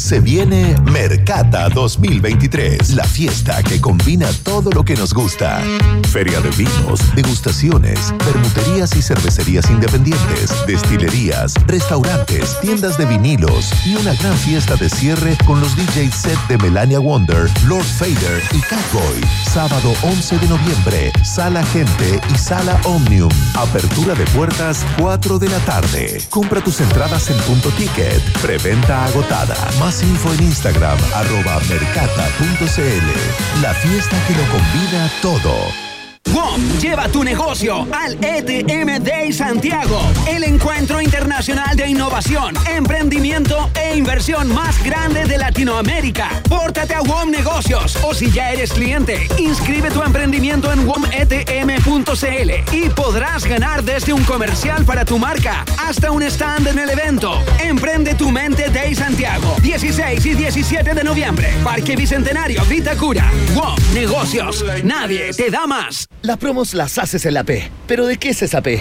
[0.00, 5.62] Se viene Mercata 2023, la fiesta que combina todo lo que nos gusta.
[6.10, 14.14] Feria de vinos, degustaciones, permuterías y cervecerías independientes, destilerías, restaurantes, tiendas de vinilos y una
[14.14, 19.20] gran fiesta de cierre con los DJ set de Melania Wonder, Lord Fader y Catboy.
[19.52, 23.30] Sábado 11 de noviembre, Sala Gente y Sala Omnium.
[23.54, 26.22] Apertura de puertas 4 de la tarde.
[26.30, 28.20] Compra tus entradas en punto ticket.
[28.40, 29.54] Preventa agotada.
[29.98, 33.60] Info en Instagram, arroba mercata.cl.
[33.60, 35.89] La fiesta que lo combina todo.
[36.34, 43.96] WOM lleva tu negocio al ETM Day Santiago, el encuentro internacional de innovación, emprendimiento e
[43.96, 46.28] inversión más grande de Latinoamérica.
[46.48, 52.88] Pórtate a WOM Negocios o si ya eres cliente, inscribe tu emprendimiento en wometm.cl y
[52.90, 57.42] podrás ganar desde un comercial para tu marca hasta un stand en el evento.
[57.58, 63.30] Emprende tu mente Day Santiago, 16 y 17 de noviembre, Parque Bicentenario Vitacura.
[63.54, 66.06] WOM Negocios, nadie te da más.
[66.22, 67.70] Las promos las haces en la P.
[67.86, 68.78] ¿Pero de qué es esa P?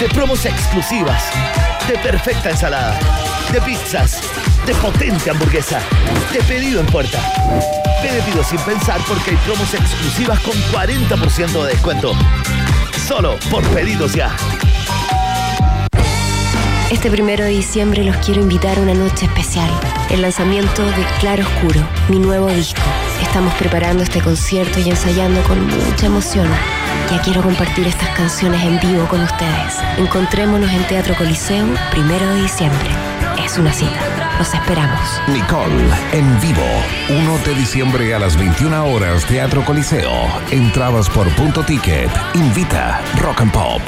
[0.00, 1.22] De promos exclusivas,
[1.86, 2.98] de perfecta ensalada,
[3.52, 4.22] de pizzas,
[4.66, 5.80] de potente hamburguesa,
[6.32, 7.18] de pedido en puerta.
[8.00, 12.14] Pide pido sin pensar porque hay promos exclusivas con 40% de descuento.
[13.06, 14.34] Solo por pedidos ya.
[16.90, 19.70] Este primero de diciembre los quiero invitar a una noche especial,
[20.08, 22.80] el lanzamiento de Claro Oscuro, mi nuevo disco.
[23.22, 26.46] Estamos preparando este concierto y ensayando con mucha emoción.
[27.10, 29.78] Ya quiero compartir estas canciones en vivo con ustedes.
[29.96, 32.90] Encontrémonos en Teatro Coliseo, primero de diciembre.
[33.42, 34.00] Es una cita.
[34.38, 35.00] Los esperamos.
[35.28, 36.66] Nicole, en vivo.
[37.08, 40.12] 1 de diciembre a las 21 horas, Teatro Coliseo.
[40.50, 42.10] Entradas por punto ticket.
[42.34, 43.82] Invita Rock and Pop.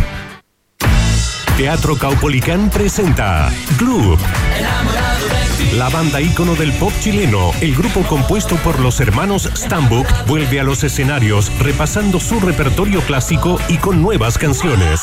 [1.56, 4.18] Teatro Caupolicán presenta Gloop.
[5.74, 10.64] La banda ícono del pop chileno, el grupo compuesto por los hermanos Stambuk, vuelve a
[10.64, 15.00] los escenarios repasando su repertorio clásico y con nuevas canciones.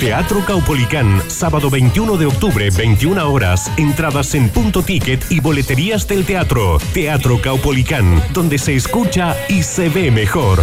[0.00, 3.70] Teatro Caupolicán, sábado 21 de octubre, 21 horas.
[3.76, 6.78] Entradas en punto ticket y boleterías del teatro.
[6.92, 10.62] Teatro Caupolicán, donde se escucha y se ve mejor.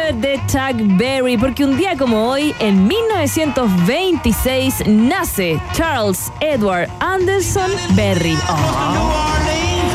[0.00, 8.36] De Chuck Berry, porque un día como hoy, en 1926, nace Charles Edward Anderson Berry.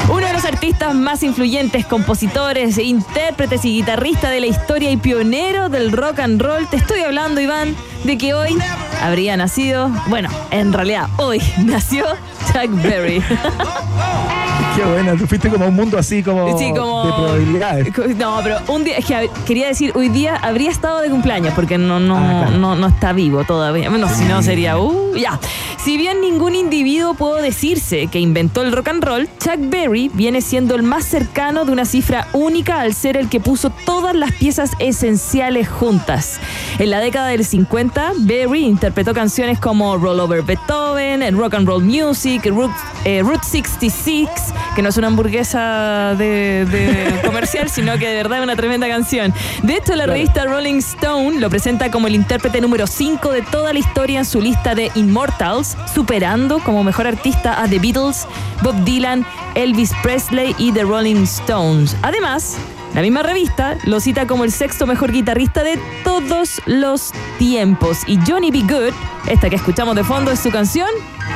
[0.09, 5.67] Uno de los artistas más influyentes, compositores, intérpretes y guitarristas de la historia y pionero
[5.69, 6.65] del rock and roll.
[6.67, 8.57] Te estoy hablando, Iván, de que hoy
[9.01, 12.05] habría nacido, bueno, en realidad hoy nació
[12.53, 13.21] Chuck Berry.
[14.75, 18.17] Qué bueno, tú fuiste como un mundo así como, Sí, como- de probabilidades.
[18.17, 21.77] No, pero un día, es que quería decir, hoy día habría estado de cumpleaños, porque
[21.77, 22.57] no, no, Ah, claro.
[22.57, 23.89] no, no está vivo todavía.
[23.89, 25.39] Bueno, si no sería, uh, ya.
[25.83, 30.41] Si bien ningún individuo pudo decirse que inventó el rock and roll, Chuck Berry viene
[30.41, 34.31] siendo el más cercano de una cifra única al ser el que puso todas las
[34.31, 36.39] piezas esenciales juntas.
[36.79, 41.83] En la década del 50, Berry interpretó canciones como Roll Over Beethoven, Rock and Roll
[41.83, 42.73] Music, Route,
[43.05, 44.27] eh, Route 66,
[44.75, 48.87] que no es una hamburguesa de, de comercial, sino que de verdad es una tremenda
[48.87, 49.33] canción.
[49.63, 53.73] De hecho, la revista Rolling Stone lo presenta como el intérprete número 5 de toda
[53.73, 58.27] la historia en su lista de Immortals, superando como mejor artista a The Beatles,
[58.61, 61.95] Bob Dylan, Elvis Presley y The Rolling Stones.
[62.01, 62.57] Además,
[62.95, 67.99] la misma revista lo cita como el sexto mejor guitarrista de todos los tiempos.
[68.07, 68.61] Y Johnny B.
[68.61, 68.93] Good,
[69.27, 70.87] esta que escuchamos de fondo, es su canción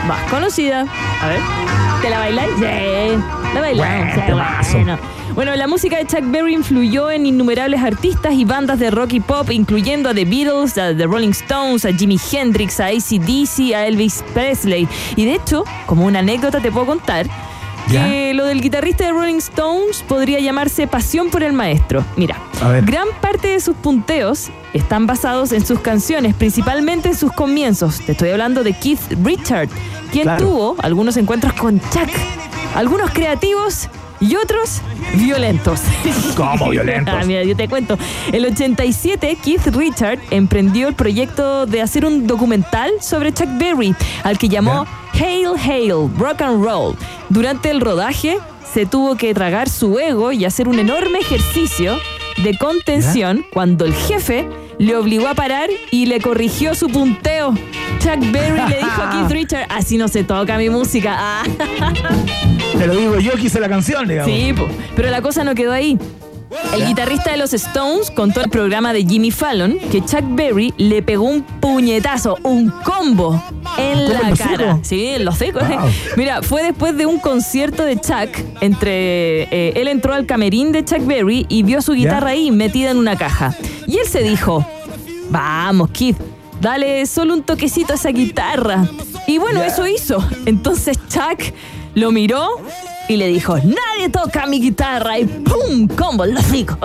[0.08, 0.86] más conocida.
[1.22, 1.42] A ver,
[2.02, 2.52] ¿te la bailáis?
[2.58, 4.66] Sí, la bailamos.
[4.66, 4.98] Sí, bueno.
[5.36, 9.20] Bueno, la música de Chuck Berry influyó en innumerables artistas y bandas de rock y
[9.20, 13.86] pop, incluyendo a The Beatles, a The Rolling Stones, a Jimi Hendrix, a AC/DC, a
[13.86, 14.88] Elvis Presley.
[15.16, 17.28] Y de hecho, como una anécdota te puedo contar,
[17.88, 22.04] que lo del guitarrista de Rolling Stones podría llamarse pasión por el maestro.
[22.18, 22.38] Mira,
[22.84, 28.00] gran parte de sus punteos están basados en sus canciones, principalmente en sus comienzos.
[28.02, 29.70] Te estoy hablando de Keith Richard,
[30.12, 30.46] quien Claro.
[30.46, 32.10] tuvo algunos encuentros con Chuck,
[32.76, 33.90] algunos creativos
[34.22, 34.82] y otros
[35.16, 35.80] violentos.
[36.36, 37.16] ¿Cómo violentos?
[37.18, 37.98] Ah, mira, yo te cuento.
[38.32, 44.38] El 87, Keith Richard emprendió el proyecto de hacer un documental sobre Chuck Berry, al
[44.38, 46.96] que llamó Hail Hail Rock and Roll.
[47.30, 48.38] Durante el rodaje
[48.74, 51.98] se tuvo que tragar su ego y hacer un enorme ejercicio
[52.44, 54.48] de contención cuando el jefe
[54.78, 57.54] le obligó a parar y le corrigió su punteo.
[58.00, 61.16] Chuck Berry le dijo a Keith Richard, así no se toca mi música.
[61.18, 61.44] Ah.
[62.78, 64.32] Te lo digo yo que hice la canción, digamos.
[64.32, 64.68] Sí, po.
[64.96, 65.98] pero la cosa no quedó ahí.
[66.74, 71.04] El guitarrista de los Stones contó el programa de Jimmy Fallon que Chuck Berry le
[71.04, 73.42] pegó un puñetazo, un combo
[73.78, 74.80] en ¿Combo la cara.
[74.82, 75.68] Sí, en los secos.
[75.68, 75.90] Wow.
[76.18, 78.30] Mira, fue después de un concierto de Chuck,
[78.62, 82.92] entre eh, él entró al camerín de Chuck Berry y vio su guitarra ahí metida
[82.92, 83.56] en una caja.
[83.86, 84.66] Y él se dijo,
[85.30, 86.18] vamos, Keith,
[86.62, 88.88] dale solo un toquecito a esa guitarra.
[89.28, 90.28] Y bueno, eso hizo.
[90.46, 91.54] Entonces Chuck
[91.94, 92.48] lo miró
[93.10, 95.88] y le dijo, nadie toca mi guitarra y ¡pum!
[95.88, 96.78] Combo el hocico.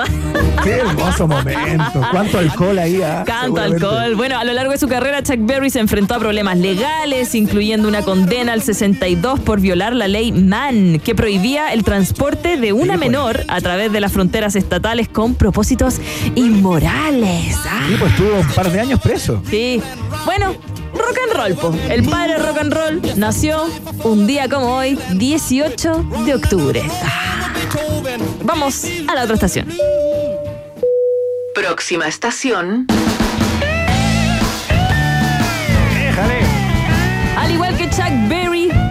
[0.64, 2.00] Qué hermoso momento.
[2.10, 3.00] ¿Cuánto alcohol ahí?
[3.02, 3.22] ah?
[3.26, 4.14] Canto alcohol.
[4.16, 7.86] Bueno, a lo largo de su carrera, Chuck Berry se enfrentó a problemas legales, incluyendo
[7.88, 12.96] una condena al 62 por violar la ley Mann, que prohibía el transporte de una
[12.96, 16.00] menor a través de las fronteras estatales con propósitos
[16.34, 17.54] inmorales.
[17.66, 19.42] Ah, Sí, pues estuvo un par de años preso.
[19.50, 19.82] sí.
[20.24, 20.54] Bueno,
[20.94, 21.78] rock and roll, po.
[21.88, 23.66] El padre rock and roll nació
[24.04, 26.82] un día como hoy, 18 de octubre.
[27.02, 27.52] Ah.
[28.42, 29.68] Vamos a la otra estación.
[31.54, 32.86] Próxima estación.
[37.36, 38.43] Al igual que Chuck Berry,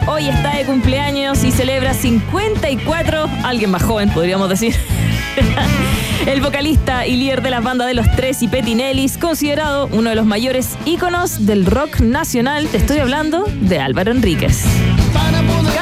[0.07, 4.75] hoy está de cumpleaños y celebra 54, alguien más joven podríamos decir.
[6.27, 10.15] El vocalista y líder de las bandas de los Tres y Petinellis, considerado uno de
[10.15, 14.63] los mayores íconos del rock nacional, te estoy hablando de Álvaro Enríquez.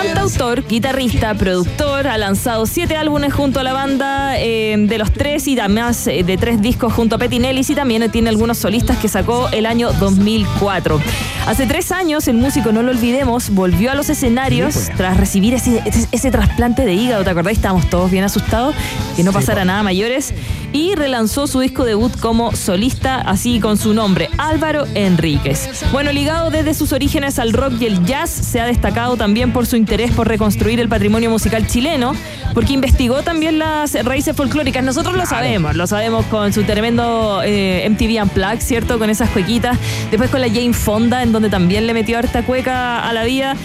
[0.06, 5.47] Cantautor, guitarrista, productor, ha lanzado siete álbumes junto a la banda eh, de los tres
[5.47, 9.08] y además eh, de tres discos junto a Petinellis y también tiene algunos solistas que
[9.08, 10.99] sacó el año 2004.
[11.45, 15.82] Hace tres años el músico, no lo olvidemos, volvió a los escenarios tras recibir ese,
[15.86, 17.60] ese- ese trasplante de hígado, ¿te acordáis?
[17.60, 18.74] Estábamos todos bien asustados,
[19.16, 20.34] que no pasara nada mayores,
[20.74, 25.69] y relanzó su disco debut como solista, así con su nombre, Álvaro Enríquez.
[25.91, 29.65] Bueno, ligado desde sus orígenes al rock y el jazz, se ha destacado también por
[29.65, 32.13] su interés por reconstruir el patrimonio musical chileno,
[32.53, 34.84] porque investigó también las raíces folclóricas.
[34.84, 38.99] Nosotros lo sabemos, lo sabemos con su tremendo eh, MTV Unplugged, ¿cierto?
[38.99, 39.78] Con esas cuequitas.
[40.09, 43.55] Después con la Jane Fonda, en donde también le metió harta cueca a la vida.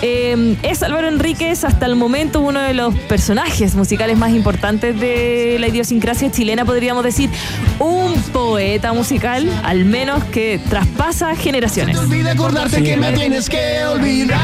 [0.00, 5.56] Eh, es Álvaro Enríquez hasta el momento uno de los personajes musicales más importantes de
[5.58, 7.30] la idiosincrasia chilena chilena, podríamos decir,
[7.78, 11.96] un poeta musical, al menos que traspasa generaciones.
[12.30, 14.38] acordarte que me tienes que olvidar.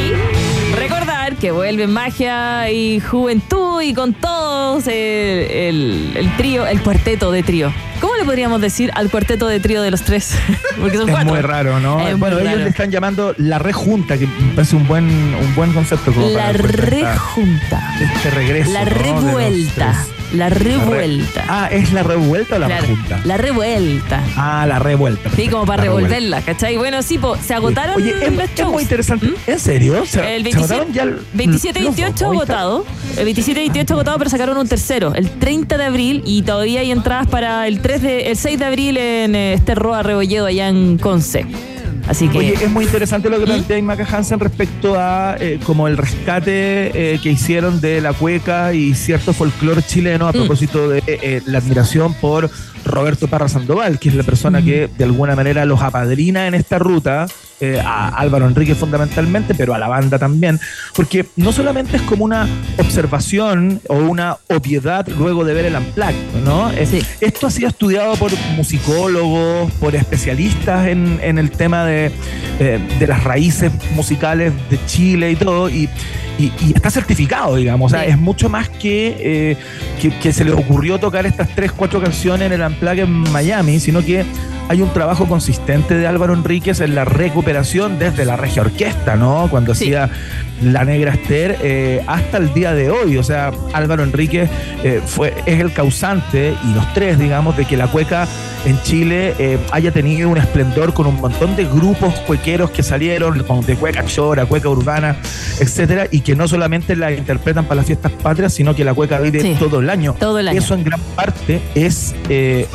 [0.00, 6.80] Y recordar que vuelve magia y juventud y con todos eh, el, el trío, el
[6.82, 7.72] cuarteto de trío.
[8.00, 10.36] ¿Cómo le podríamos decir al cuarteto de trío de los tres?
[10.80, 11.32] Porque son Es cuatro.
[11.32, 12.06] muy raro, ¿no?
[12.06, 12.62] Es bueno, ellos raro.
[12.64, 16.12] le están llamando la rejunta, que me parece un buen, un buen concepto.
[16.12, 17.94] Como La rejunta.
[18.00, 18.70] Este regreso.
[18.72, 18.90] La ¿no?
[18.90, 20.04] de los revuelta.
[20.34, 21.44] La re- revuelta.
[21.48, 23.20] Ah, ¿es la revuelta o la Claro, rejunta?
[23.24, 24.22] La revuelta.
[24.36, 25.30] Ah, la revuelta.
[25.36, 26.76] Sí, como para revolverla, ¿cachai?
[26.76, 28.72] Bueno, sí, po, se agotaron Oye, es, los es shows.
[28.72, 29.28] muy interesante.
[29.46, 30.04] ¿En serio?
[30.06, 32.34] ¿Se, El se 27, agotaron ya el- 27 los 28 dos?
[32.34, 32.86] agotado.
[33.16, 36.90] El 27 28 agotado, pero sacaron un tercero, el 30 de abril, y todavía hay
[36.90, 40.68] entradas para el 3 de, el 6 de abril en eh, este Roa Rebolledo allá
[40.68, 41.46] en Conce.
[42.08, 42.38] Así que.
[42.38, 47.14] Oye, es muy interesante lo que plantea Maca Hansen respecto a eh, como el rescate
[47.14, 50.34] eh, que hicieron de la cueca y cierto folclore chileno a Mm.
[50.34, 52.50] propósito de eh, la admiración por
[52.84, 54.64] Roberto Parra Sandoval, que es la persona Mm.
[54.64, 57.26] que de alguna manera los apadrina en esta ruta,
[57.64, 60.60] eh, a Álvaro Enrique fundamentalmente, pero a la banda también,
[60.94, 62.46] porque no solamente es como una
[62.78, 66.70] observación o una obviedad luego de ver el Unplugged, ¿no?
[66.70, 72.10] Eh, Esto ha sido estudiado por musicólogos, por especialistas en, en el tema de,
[72.60, 75.88] eh, de las raíces musicales de Chile y todo, y,
[76.38, 77.92] y- y está certificado, digamos.
[77.92, 79.56] O sea, es mucho más que, eh,
[80.00, 83.80] que, que se le ocurrió tocar estas tres, cuatro canciones en el Unplugged en Miami,
[83.80, 84.24] sino que
[84.68, 89.48] hay un trabajo consistente de Álvaro Enríquez en la recuperación desde la regia orquesta, ¿no?
[89.50, 90.08] Cuando hacía
[90.62, 93.18] La Negra Esther eh, hasta el día de hoy.
[93.18, 94.48] O sea, Álvaro Enríquez
[94.82, 98.26] eh, fue, es el causante, y los tres, digamos, de que la cueca
[98.64, 103.44] en Chile eh, haya tenido un esplendor con un montón de grupos cuequeros que salieron,
[103.66, 105.16] de cueca chora, cueca urbana,
[105.60, 109.18] etcétera, y que no solamente la interpretan para las fiestas patrias, sino que la cueca
[109.18, 109.56] vive Sí.
[109.58, 110.14] todo el año.
[110.18, 110.58] Todo el año.
[110.58, 112.14] Eso en gran parte es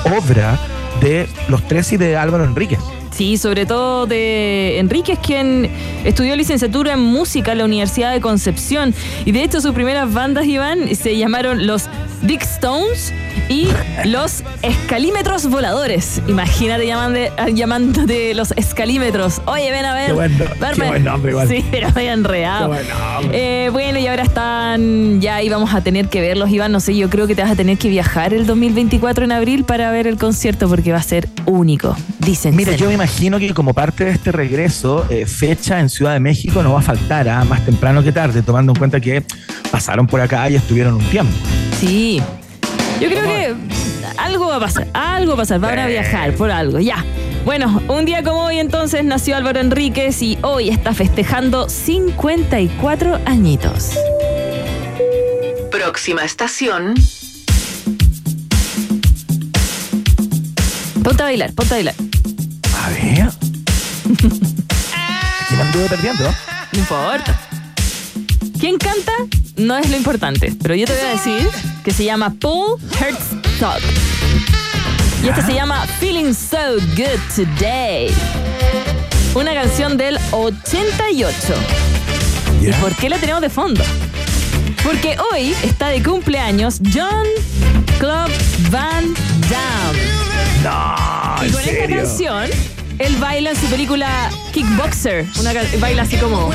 [0.05, 0.59] obra
[1.01, 2.79] de los tres y de Álvaro Enríquez.
[3.11, 5.69] Sí, sobre todo de Enrique, es quien
[6.03, 8.93] estudió licenciatura en música en la Universidad de Concepción.
[9.25, 11.89] Y de hecho, sus primeras bandas, Iván, se llamaron los
[12.21, 13.13] Dick Stones
[13.47, 13.67] y
[14.05, 16.21] los Escalímetros Voladores.
[16.27, 17.19] Imagínate llamando,
[17.53, 19.41] llamándote los Escalímetros.
[19.45, 20.07] Oye, ven a ver.
[20.07, 21.47] Qué buen qué nombre igual.
[21.47, 22.71] Sí, pero voy enredado.
[22.71, 23.65] Qué buen nombre.
[23.65, 26.71] Eh, bueno, y ahora están, ya íbamos a tener que verlos, Iván.
[26.71, 29.63] No sé, yo creo que te vas a tener que viajar el 2024 en abril
[29.63, 31.95] para ver el concierto porque va a ser único.
[32.19, 32.55] Dicen.
[32.55, 36.19] Mira, yo me imagino que como parte de este regreso, eh, fecha en Ciudad de
[36.19, 37.45] México no va a faltar, ¿ah?
[37.45, 39.23] más temprano que tarde, tomando en cuenta que
[39.71, 41.31] pasaron por acá y estuvieron un tiempo.
[41.79, 42.21] Sí.
[42.99, 43.55] Yo creo que
[44.17, 47.05] algo va a pasar, algo va a pasar, van a viajar por algo, ya.
[47.45, 53.93] Bueno, un día como hoy entonces nació Álvaro Enríquez y hoy está festejando 54 añitos.
[55.71, 56.95] Próxima estación.
[61.01, 62.08] Ponte a bailar, ponte a bailar.
[62.79, 63.29] A ver.
[65.41, 66.23] Aquí me anduve perdiendo.
[66.71, 67.39] No importa.
[68.59, 69.11] ¿Quién canta?
[69.57, 71.49] No es lo importante, pero yo te voy a decir
[71.83, 73.81] que se llama Paul Hertzog.
[75.23, 78.09] Y este se llama Feeling So Good Today.
[79.35, 81.37] Una canción del 88.
[82.61, 83.83] ¿Y por qué la tenemos de fondo?
[84.83, 87.25] Porque hoy está de cumpleaños John
[87.99, 88.31] Club
[88.71, 89.13] Van
[89.49, 89.99] Damme.
[90.63, 92.45] No, y con esta canción,
[92.99, 95.25] él baila en su película Kickboxer.
[95.39, 96.51] Una, baila así como.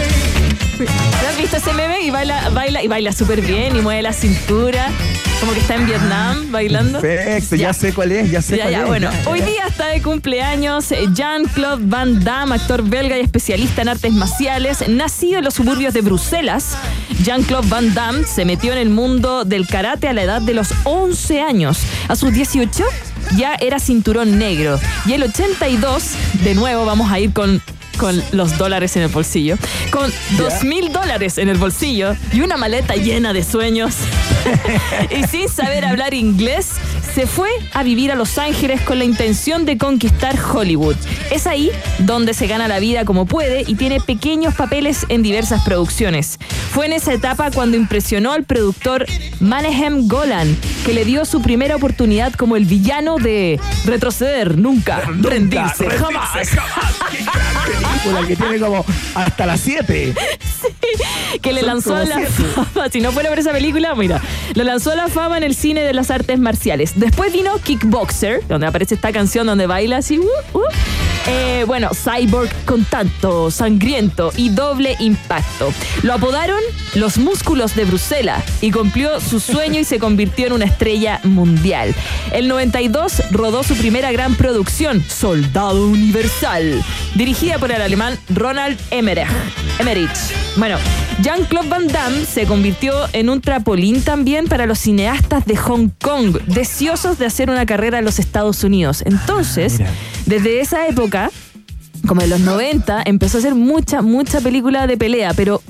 [0.79, 2.03] ¿Lo has visto ese meme?
[2.03, 4.91] Y baila, baila, y baila súper bien y mueve la cintura.
[5.41, 7.01] Como que está en Vietnam bailando.
[7.01, 8.87] Perfecto, ya, sé cuál es, ya sé Ya, cuál ya, es.
[8.87, 9.11] bueno.
[9.27, 14.89] Hoy día está de cumpleaños Jean-Claude Van Damme, actor belga y especialista en artes marciales.
[14.89, 16.77] Nacido en los suburbios de Bruselas,
[17.23, 20.73] Jean-Claude Van Damme se metió en el mundo del karate a la edad de los
[20.85, 21.79] 11 años.
[22.09, 22.85] A sus 18
[23.37, 24.79] ya era cinturón negro.
[25.07, 27.61] Y el 82, de nuevo vamos a ir con
[27.97, 29.57] con los dólares en el bolsillo,
[29.91, 33.97] con dos mil dólares en el bolsillo y una maleta llena de sueños.
[35.11, 36.73] y sin saber hablar inglés,
[37.15, 40.97] se fue a vivir a Los Ángeles con la intención de conquistar Hollywood.
[41.31, 41.71] Es ahí
[42.01, 46.39] donde se gana la vida como puede y tiene pequeños papeles en diversas producciones.
[46.73, 49.07] Fue en esa etapa cuando impresionó al productor
[49.41, 55.85] Manehem Golan, que le dio su primera oportunidad como el villano de Retroceder, nunca, rendirse,
[55.85, 56.31] rendirse, jamás.
[58.05, 58.85] película que tiene como
[59.15, 60.15] hasta las 7.
[61.43, 62.31] que le Son lanzó a la siete.
[62.55, 64.21] fama, si no fuera por esa película, mira,
[64.55, 66.93] lo lanzó a la fama en el cine de las artes marciales.
[66.97, 70.25] Después vino Kickboxer, donde aparece esta canción donde baila así, uh,
[70.59, 70.63] uh.
[71.27, 75.73] Eh, bueno, Cyborg con tanto, sangriento y doble impacto.
[76.03, 76.61] Lo apodaron
[76.95, 81.95] los músculos de Bruselas y cumplió su sueño y se convirtió en una estrella mundial.
[82.33, 86.83] El 92 rodó su primera gran producción, Soldado Universal,
[87.15, 89.29] dirigida por el alemán Ronald Emmerich.
[89.79, 90.11] Emmerich.
[90.57, 90.77] Bueno,
[91.23, 96.39] Jean-Claude Van Damme se convirtió en un trapolín también para los cineastas de Hong Kong,
[96.47, 99.03] deseosos de hacer una carrera en los Estados Unidos.
[99.07, 99.81] Entonces,
[100.27, 101.31] desde esa época,
[102.07, 105.63] como en los 90, empezó a hacer mucha, mucha película de pelea, pero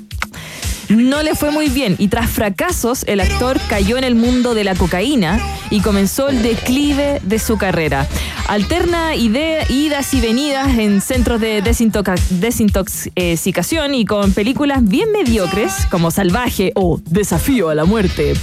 [0.89, 4.65] no le fue muy bien y tras fracasos el actor cayó en el mundo de
[4.65, 8.07] la cocaína y comenzó el declive de su carrera.
[8.47, 16.73] Alterna idas y venidas en centros de desintoxicación y con películas bien mediocres como Salvaje
[16.75, 18.35] o Desafío a la Muerte.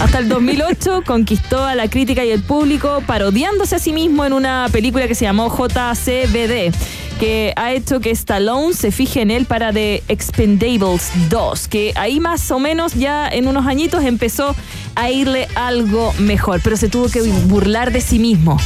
[0.00, 4.32] Hasta el 2008 conquistó a la crítica y el público parodiándose a sí mismo en
[4.32, 6.74] una película que se llamó JCBD
[7.20, 12.18] que ha hecho que Stallone se fije en él para The Expendables 2, que ahí
[12.18, 14.56] más o menos ya en unos añitos empezó
[14.94, 18.58] a irle algo mejor, pero se tuvo que burlar de sí mismo.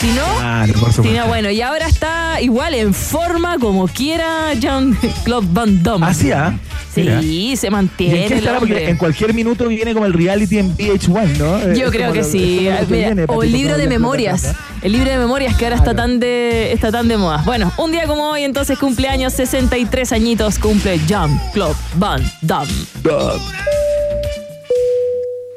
[0.00, 1.20] Si no, Claro, por si supuesto.
[1.20, 6.06] no, bueno, y ahora está igual en forma como quiera John Claude Van Damme.
[6.06, 6.58] Así, ¿ah?
[6.96, 7.20] Mira.
[7.22, 8.44] Sí, se ¿Y mantiene en?
[8.58, 11.58] Porque en cualquier minuto viene como el reality en VH1, ¿no?
[11.58, 12.38] Eh, Yo es creo que lo- sí.
[12.38, 14.54] que Mira, viene, o el libro de memorias.
[14.82, 17.42] El libro de memorias que ahora está tan de está tan de moda.
[17.46, 22.72] Bueno, un día como hoy, entonces cumpleaños, 63 añitos, cumple Jean Claude Van Damme.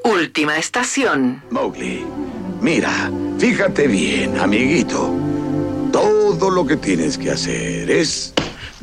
[0.04, 1.42] Última estación.
[1.50, 2.06] Mowgli,
[2.62, 5.14] mira, fíjate bien, amiguito.
[5.92, 8.34] Todo lo que tienes que hacer es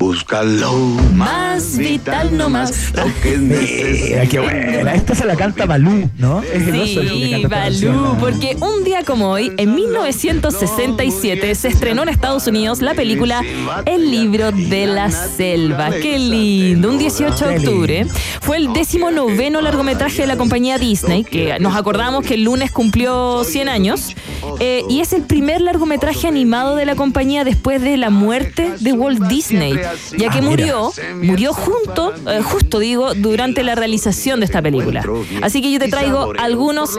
[0.01, 0.73] buscarlo
[1.15, 2.93] Más vital no más.
[2.95, 4.95] Lo que Mira, qué buena.
[4.95, 6.43] Esta se la canta Balú, ¿no?
[6.43, 12.95] Sí, Balú, porque un día como hoy, en 1967, se estrenó en Estados Unidos la
[12.95, 13.43] película
[13.85, 15.91] El libro de la selva.
[15.91, 18.07] Qué lindo, un 18 de octubre.
[18.41, 22.71] Fue el décimo noveno largometraje de la compañía Disney, que nos acordamos que el lunes
[22.71, 24.17] cumplió 100 años,
[24.61, 28.93] eh, y es el primer largometraje animado de la compañía después de la muerte de
[28.93, 29.79] Walt Disney,
[30.17, 35.05] ya que Ah, murió, murió junto, eh, justo digo, durante la realización de esta película.
[35.43, 36.99] Así que yo te traigo algunos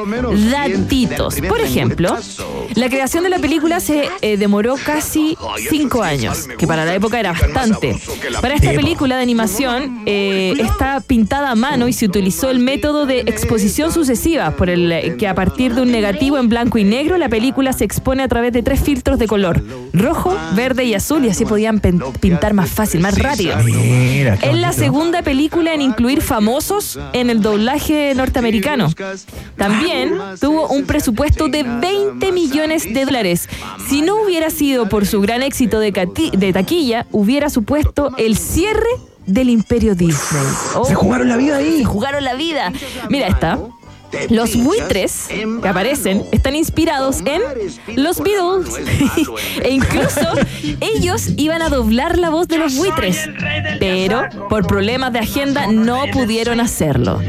[0.52, 1.36] datitos.
[1.48, 2.18] Por ejemplo,
[2.76, 5.38] la creación de la película se eh, demoró casi
[5.70, 7.98] cinco años, que para la época era bastante.
[8.42, 13.06] Para esta película de animación eh, está pintada a mano y se utilizó el método
[13.06, 16.84] de exposición sucesiva, por el eh, que a partir de un negativo en blanco y
[16.84, 19.64] negro la película se expone a través de tres filtros de color,
[19.94, 23.58] rojo, verde y azul, y así podían pintar más fácil, más rápido.
[23.64, 28.90] Mira, qué Es la segunda película en incluir famosos en el doblaje norteamericano.
[29.58, 33.50] También tuvo un presupuesto de 20 millones de dólares.
[33.90, 38.90] Si no hubiera sido por su gran éxito de taquilla, hubiera supuesto el cierre
[39.26, 40.44] del imperio Disney.
[40.86, 41.80] Se jugaron la vida ahí.
[41.80, 42.72] Se jugaron la vida.
[43.10, 43.60] Mira esta.
[44.30, 47.42] Los buitres que aparecen están inspirados en
[47.96, 48.80] los Beatles.
[49.64, 50.22] e incluso
[50.80, 53.30] ellos iban a doblar la voz de los buitres.
[53.80, 57.22] Pero por problemas de agenda no pudieron hacerlo.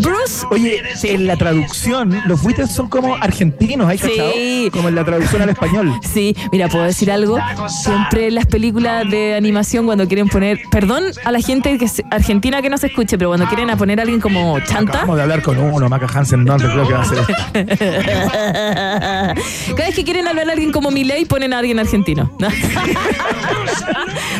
[0.00, 0.46] Bruce.
[0.50, 4.32] Oye, en la traducción, los buitres son como argentinos, ¿hay cachado?
[4.32, 4.68] Sí.
[4.72, 5.92] Como en la traducción al español.
[6.16, 7.38] Sí, mira, puedo decir algo.
[7.68, 10.60] Siempre en las películas de animación, cuando quieren poner.
[10.70, 13.98] Perdón a la gente que argentina que no se escuche, pero cuando quieren a poner
[13.98, 14.92] a alguien como chanta.
[14.92, 17.18] Acabamos de hablar con uno, Maca Hansen, no creo que va a ser.
[19.76, 22.30] Cada vez que quieren hablar a alguien como Milei, ponen a alguien argentino.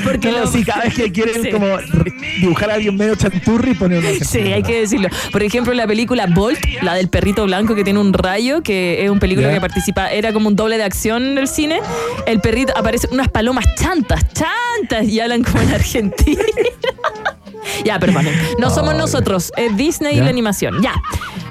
[0.05, 1.51] Porque No, lo- sí, cada vez que quieren Sí.
[1.51, 1.67] como
[2.41, 5.09] dibujar a alguien medio chanturri, ponen un Sí, hay que decirlo.
[5.33, 9.11] Por ejemplo, la película Bolt, la del perrito blanco que tiene un rayo, que es
[9.11, 11.81] un película que participa, era como un doble de acción en el cine.
[12.27, 16.43] El perrito aparece unas palomas chantas, chantas, y hablan como en Argentina.
[17.85, 18.27] ya, perdón.
[18.59, 20.25] No somos nosotros, Disney y Ya.
[20.25, 20.83] la animación.
[20.83, 20.95] Ya.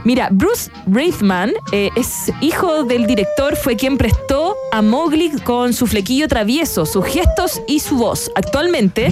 [0.04, 5.88] Mira, Bruce Raithman eh, es hijo del director, fue quien prestó a Mowgli con su
[5.88, 8.30] flequillo travieso, sus gestos y su voz.
[8.36, 9.08] Actualmente,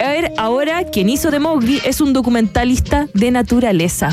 [0.00, 4.08] a ver, ahora quien hizo de Mowgli es un documentalista de naturaleza.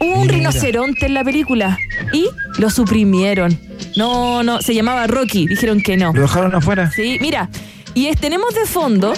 [0.00, 0.34] Un Mira.
[0.34, 1.78] rinoceronte en la película
[2.12, 2.26] y
[2.58, 3.56] lo suprimieron.
[3.96, 6.12] No, no, se llamaba Rocky, dijeron que no.
[6.12, 6.90] ¿Lo dejaron afuera?
[6.90, 7.48] Sí, mira.
[7.94, 9.12] Y es- tenemos de fondo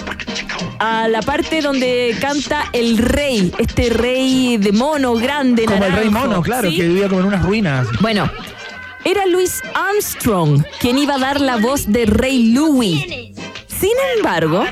[0.79, 6.09] a la parte donde canta el rey, este rey de mono grande, Como el rey
[6.09, 6.77] mono, claro, ¿sí?
[6.77, 7.87] que vivía como en unas ruinas.
[8.01, 8.29] Bueno,
[9.05, 13.05] era Louis Armstrong quien iba a dar la voz de Rey Louis.
[13.67, 14.63] Sin embargo,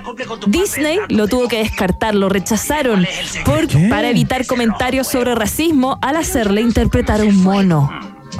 [0.47, 3.05] Disney lo tuvo que descartar, lo rechazaron
[3.43, 7.89] por, para evitar comentarios sobre racismo al hacerle interpretar a un mono.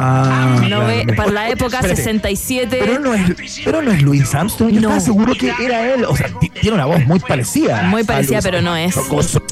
[0.03, 0.87] Ah, No claro.
[0.87, 2.77] ve- para la época Espérate, 67.
[2.79, 4.71] Pero no es, pero no es Louis Armstrong.
[4.71, 4.87] Yo No.
[4.89, 6.05] estaba seguro que era él.
[6.05, 7.83] O sea, ti- tiene una voz muy parecida.
[7.83, 8.95] Muy a parecida, pero no es.
[8.97, 9.43] Armstrong.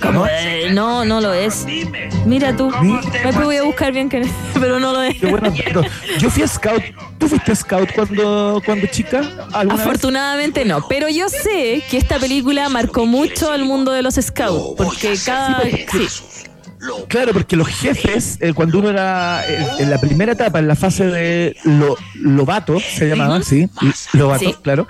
[0.00, 0.26] ¿Cómo?
[0.26, 1.66] Eh, no, no lo es.
[2.26, 2.70] Mira tú.
[3.12, 4.22] Después voy a buscar bien que
[4.54, 5.18] pero no lo es.
[5.18, 5.86] Qué buenos datos.
[6.18, 6.82] Yo fui a scout.
[7.18, 9.22] ¿Tú fuiste scout cuando, cuando chica?
[9.52, 9.86] ¿Alguna vez?
[9.86, 14.74] Afortunadamente no, pero yo sé que esta película marcó mucho al mundo de los scouts,
[14.76, 15.62] porque cada...
[15.62, 16.08] sí.
[17.08, 20.74] Claro, porque los jefes, eh, cuando uno era eh, en la primera etapa, en la
[20.74, 23.68] fase de lo, lobato, se llamaba, sí,
[24.14, 24.54] lobato, Sí.
[24.62, 24.88] claro,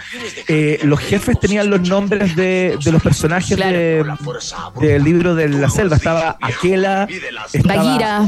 [0.48, 4.04] eh, los jefes tenían los nombres de, de los personajes de-
[4.80, 5.96] del libro de la selva.
[5.96, 7.06] Estaba Aquela,
[7.52, 8.26] estaba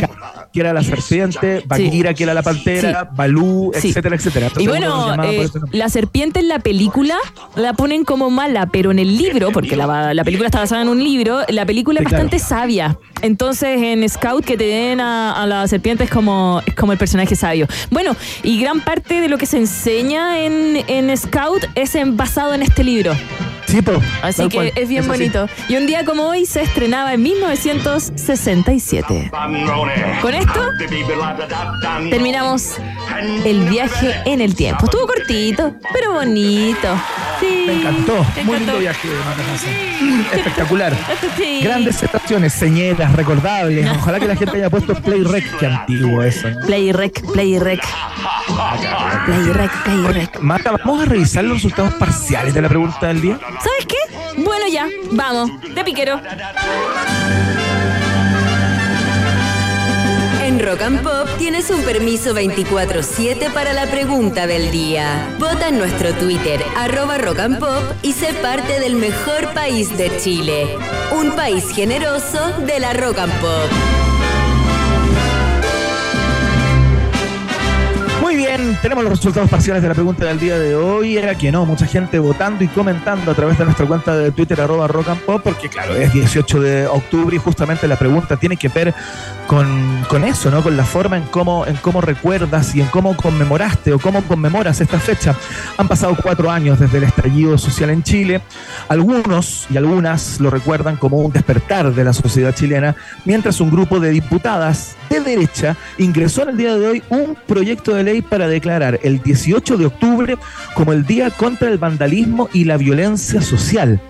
[0.52, 3.88] que era la serpiente, Bagheera, que era la pantera, Balú, Sí.
[3.88, 4.46] etcétera, etcétera.
[4.56, 7.16] Y Entonces bueno, eh, la serpiente en la película
[7.56, 10.88] la ponen como mala, pero en el libro, porque la, la película está basada en
[10.88, 12.24] un libro, la película es Sí, claro.
[12.24, 12.98] bastante sabia.
[13.22, 16.98] Entonces en Scout que te den a, a la serpiente es como, es como el
[16.98, 17.66] personaje sabio.
[17.90, 22.54] Bueno, y gran parte de lo que se enseña en, en Scout es en- basado
[22.54, 23.14] en este libro.
[23.82, 25.18] Sí, Así que cual, es bien eso sí.
[25.18, 25.48] bonito.
[25.68, 29.30] Y un día como hoy se estrenaba en 1967.
[30.22, 30.70] Con esto
[32.10, 32.76] terminamos
[33.44, 34.84] el viaje en el tiempo.
[34.86, 36.88] Estuvo cortito, pero bonito.
[37.40, 38.14] Sí, Me encantó.
[38.36, 38.58] me Muy encantó.
[38.58, 39.08] lindo viaje,
[39.50, 40.26] Hansen.
[40.32, 40.94] Espectacular.
[41.36, 41.60] Sí.
[41.64, 43.88] Grandes estaciones, señelas, recordables.
[43.90, 45.44] Ojalá que la gente haya puesto Play Rec.
[45.58, 46.48] Qué antiguo eso.
[46.48, 46.60] ¿no?
[46.66, 47.80] Play rec, play rec.
[49.26, 50.40] Play rec, play rec.
[50.40, 53.38] Marta, vamos a revisar los resultados parciales de la pregunta del día.
[53.64, 54.42] ¿Sabes qué?
[54.42, 56.20] Bueno, ya, vamos, de piquero.
[60.42, 65.34] En Rock and Pop tienes un permiso 24-7 para la pregunta del día.
[65.38, 70.14] Vota en nuestro Twitter, arroba Rock and Pop, y sé parte del mejor país de
[70.18, 70.76] Chile.
[71.18, 74.23] Un país generoso de la Rock and Pop.
[78.34, 81.16] Muy bien, tenemos los resultados parciales de la pregunta del día de hoy.
[81.16, 84.60] Era que no, mucha gente votando y comentando a través de nuestra cuenta de Twitter,
[84.60, 88.56] arroba rock and pop, porque claro, es 18 de octubre y justamente la pregunta tiene
[88.56, 88.92] que ver
[89.46, 90.64] con, con eso, ¿no?
[90.64, 94.80] Con la forma en cómo, en cómo recuerdas y en cómo conmemoraste o cómo conmemoras
[94.80, 95.36] esta fecha.
[95.78, 98.40] Han pasado cuatro años desde el estallido social en Chile.
[98.88, 104.00] Algunos y algunas lo recuerdan como un despertar de la sociedad chilena, mientras un grupo
[104.00, 109.00] de diputadas derecha ingresó en el día de hoy un proyecto de ley para declarar
[109.02, 110.36] el 18 de octubre
[110.74, 114.00] como el Día contra el Vandalismo y la Violencia Social.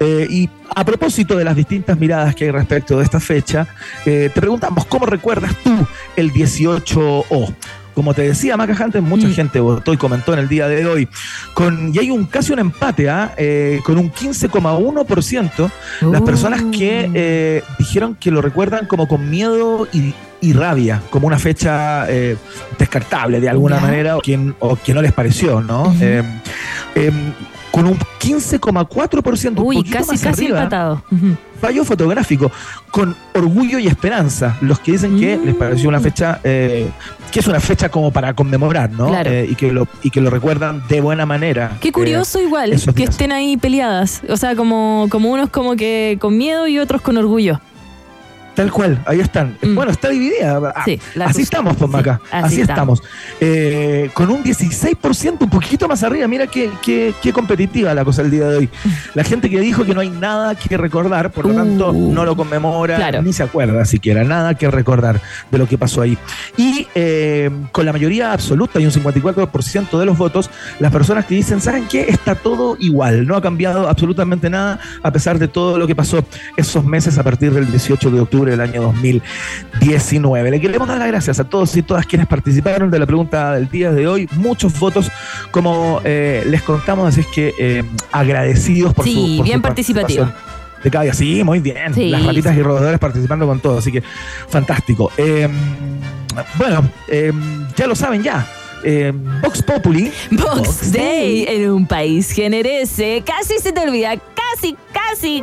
[0.00, 3.66] Eh, y a propósito de las distintas miradas que hay respecto de esta fecha,
[4.04, 7.54] eh, te preguntamos, ¿cómo recuerdas tú el 18O?
[7.94, 11.08] Como te decía Maca Hunter, mucha gente votó y comentó en el día de hoy.
[11.54, 13.32] Con, y hay un casi un empate, ¿ah?
[13.36, 15.70] Eh, con un 15,1%
[16.10, 20.12] las personas que eh, dijeron que lo recuerdan como con miedo y,
[20.44, 22.36] y rabia, como una fecha eh,
[22.78, 25.94] descartable de alguna manera o que, o que no les pareció, ¿no?
[26.00, 26.22] Eh,
[26.94, 27.12] eh,
[27.70, 29.50] con un 15,4%.
[29.60, 31.02] un Uy, poquito casi, más casi arriba, empatado.
[31.60, 32.52] Fallo fotográfico,
[32.90, 34.56] con orgullo y esperanza.
[34.60, 36.88] Los que dicen que les pareció una fecha, eh,
[37.32, 39.08] que es una fecha como para conmemorar, ¿no?
[39.08, 39.28] Claro.
[39.30, 41.76] Eh, y, que lo, y que lo recuerdan de buena manera.
[41.80, 43.10] Qué curioso Eh, igual que días.
[43.10, 44.22] estén ahí peleadas.
[44.28, 47.60] O sea, como, como unos como que con miedo y otros con orgullo.
[48.54, 49.56] Tal cual, ahí están.
[49.62, 50.58] Bueno, está dividida.
[50.74, 50.84] Ah, Mm.
[50.84, 52.20] Sí, así estamos, pues, Maca.
[52.24, 53.02] sí, así así, estamos.
[53.40, 56.28] Eh, con un 16%, un poquito más arriba.
[56.28, 58.68] Mira qué, qué, qué competitiva la cosa el día de hoy.
[59.14, 62.36] La gente que dijo que no hay nada que recordar, por lo tanto, no lo
[62.36, 62.98] conmemora, Uh.
[62.98, 63.22] Claro.
[63.22, 64.24] ni se acuerda siquiera.
[64.24, 66.16] Nada que recordar de lo que pasó ahí.
[66.56, 71.34] Y eh, con la mayoría absoluta y un 54% de los votos, las personas que
[71.34, 72.06] dicen, ¿saben qué?
[72.08, 73.26] Está todo igual.
[73.26, 76.24] No ha cambiado absolutamente nada a pesar de todo lo que pasó
[76.56, 80.50] esos meses a partir del 18 de octubre del año 2019.
[80.50, 83.68] Le queremos dar las gracias a todos y todas quienes participaron de la pregunta del
[83.68, 84.28] día de hoy.
[84.36, 85.10] Muchos votos,
[85.50, 89.62] como eh, les contamos, así es que eh, agradecidos por Sí, su por bien su
[89.62, 90.28] participativo.
[90.82, 91.94] De cada día, sí, muy bien.
[91.94, 92.10] Sí.
[92.10, 94.02] Las ratitas y roedores participando con todo, así que
[94.48, 95.10] fantástico.
[95.16, 95.48] Eh,
[96.56, 97.32] bueno, eh,
[97.74, 98.46] ya lo saben ya.
[98.84, 100.12] Eh, Vox Populi.
[100.30, 103.22] Box Day en un país generese.
[103.24, 104.14] Casi se te olvida.
[104.34, 105.42] Casi, casi,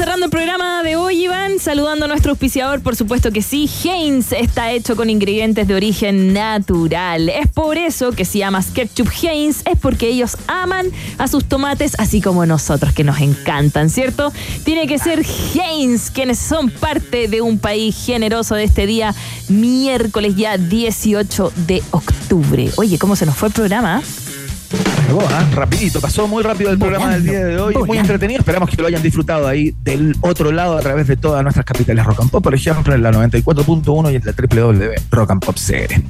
[0.00, 3.68] Cerrando el programa de hoy, Iván, saludando a nuestro auspiciador, por supuesto que sí.
[3.84, 7.28] Heinz está hecho con ingredientes de origen natural.
[7.28, 10.86] Es por eso que si amas ketchup Heinz, es porque ellos aman
[11.18, 14.32] a sus tomates, así como nosotros, que nos encantan, ¿cierto?
[14.64, 15.22] Tiene que ser
[15.54, 19.14] Heinz, quienes son parte de un país generoso de este día,
[19.48, 22.70] miércoles ya 18 de octubre.
[22.76, 24.02] Oye, ¿cómo se nos fue el programa?
[25.06, 25.44] Llegó, ¿ah?
[25.52, 28.38] Rapidito, pasó muy rápido el programa del día de hoy, muy entretenido.
[28.38, 32.04] Esperamos que lo hayan disfrutado ahí del otro lado a través de todas nuestras capitales
[32.04, 36.02] Rock and Pop, por ejemplo, en la 94.1 y en la www.rockandpop.cr.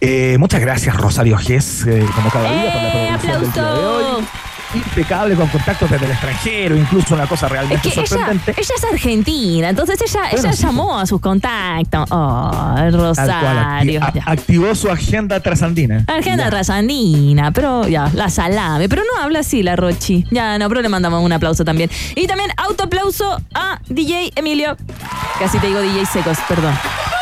[0.00, 3.86] Eh, muchas gracias, Rosario Gess, eh, como cada día, por la producción del día de
[3.86, 4.26] hoy.
[4.74, 8.50] Impecable con contactos desde el extranjero, incluso una cosa Es realmente que ella, sorprendente.
[8.56, 10.62] ella es argentina, entonces ella, Bueno, ella sí.
[10.62, 12.06] llamó a sus contactos.
[12.10, 14.00] Oh, cual, Rosario.
[14.00, 14.22] acti- ya.
[14.26, 16.04] a- activó su agenda trasandina.
[16.06, 18.88] Argentina Rasandina, pero ya, la salame.
[18.88, 20.24] Pero no habla así la Rochi.
[20.30, 21.90] Ya, no, pero le mandamos un aplauso también.
[22.14, 24.76] Y también autoaplauso a DJ Emilio.
[25.38, 26.74] Casi te digo DJ Secos, perdón.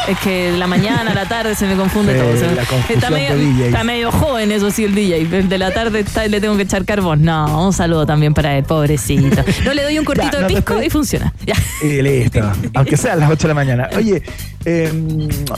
[0.07, 2.95] Es que la mañana, la tarde se me confunde Sí, todo.
[2.95, 5.25] está, medio, está medio joven, eso sí, el DJ.
[5.45, 7.25] De la tarde está- le tengo que echar carbón.
[7.25, 9.43] No, un saludo también para él, pobrecito.
[9.64, 11.32] No le doy un cortito Ya, de no te pisco y funciona.
[11.47, 11.55] Ya.
[11.82, 12.41] Y listo.
[12.74, 13.89] Aunque sea a las 8 de la mañana.
[13.97, 14.22] Oye,
[14.64, 14.91] eh,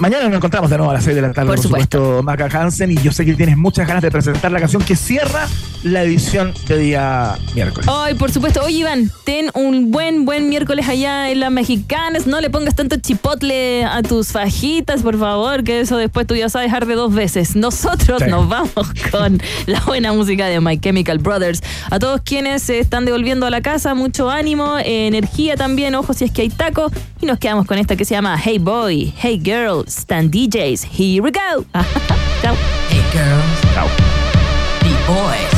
[0.01, 2.47] mañana nos encontramos de nuevo a las 6 de la tarde, Por por, supuesto, Maca
[2.47, 2.91] Hansen.
[2.91, 5.47] Y yo sé que tienes muchas ganas de presentar la canción que cierra
[5.85, 7.89] la edición de día miércoles.
[7.89, 8.61] Ay, por supuesto.
[8.65, 12.27] Oye, Iván, ten un buen, buen miércoles allá en las mexicanas.
[12.27, 16.49] No le pongas tanto chipotle a tus fajitas, por favor, que eso después tú ya
[16.49, 17.55] sabes dejar de dos veces.
[17.55, 18.31] Nosotros Sí.
[18.31, 18.73] nos vamos
[19.13, 21.63] con la buena música de My Chemical Brothers.
[21.91, 26.25] A todos quienes se están devolviendo a la casa, mucho ánimo, energía también, ojo si
[26.25, 26.91] es que hay taco.
[27.21, 31.21] Y nos quedamos con esta que se llama Hey Boy, Hey Girl, Stand DJs, Here
[31.21, 31.65] We Go.
[32.91, 33.61] Hey Girls.
[33.75, 33.87] Chao.
[34.83, 35.51] Hey Boys,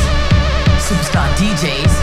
[0.87, 1.98] Superstar DJs.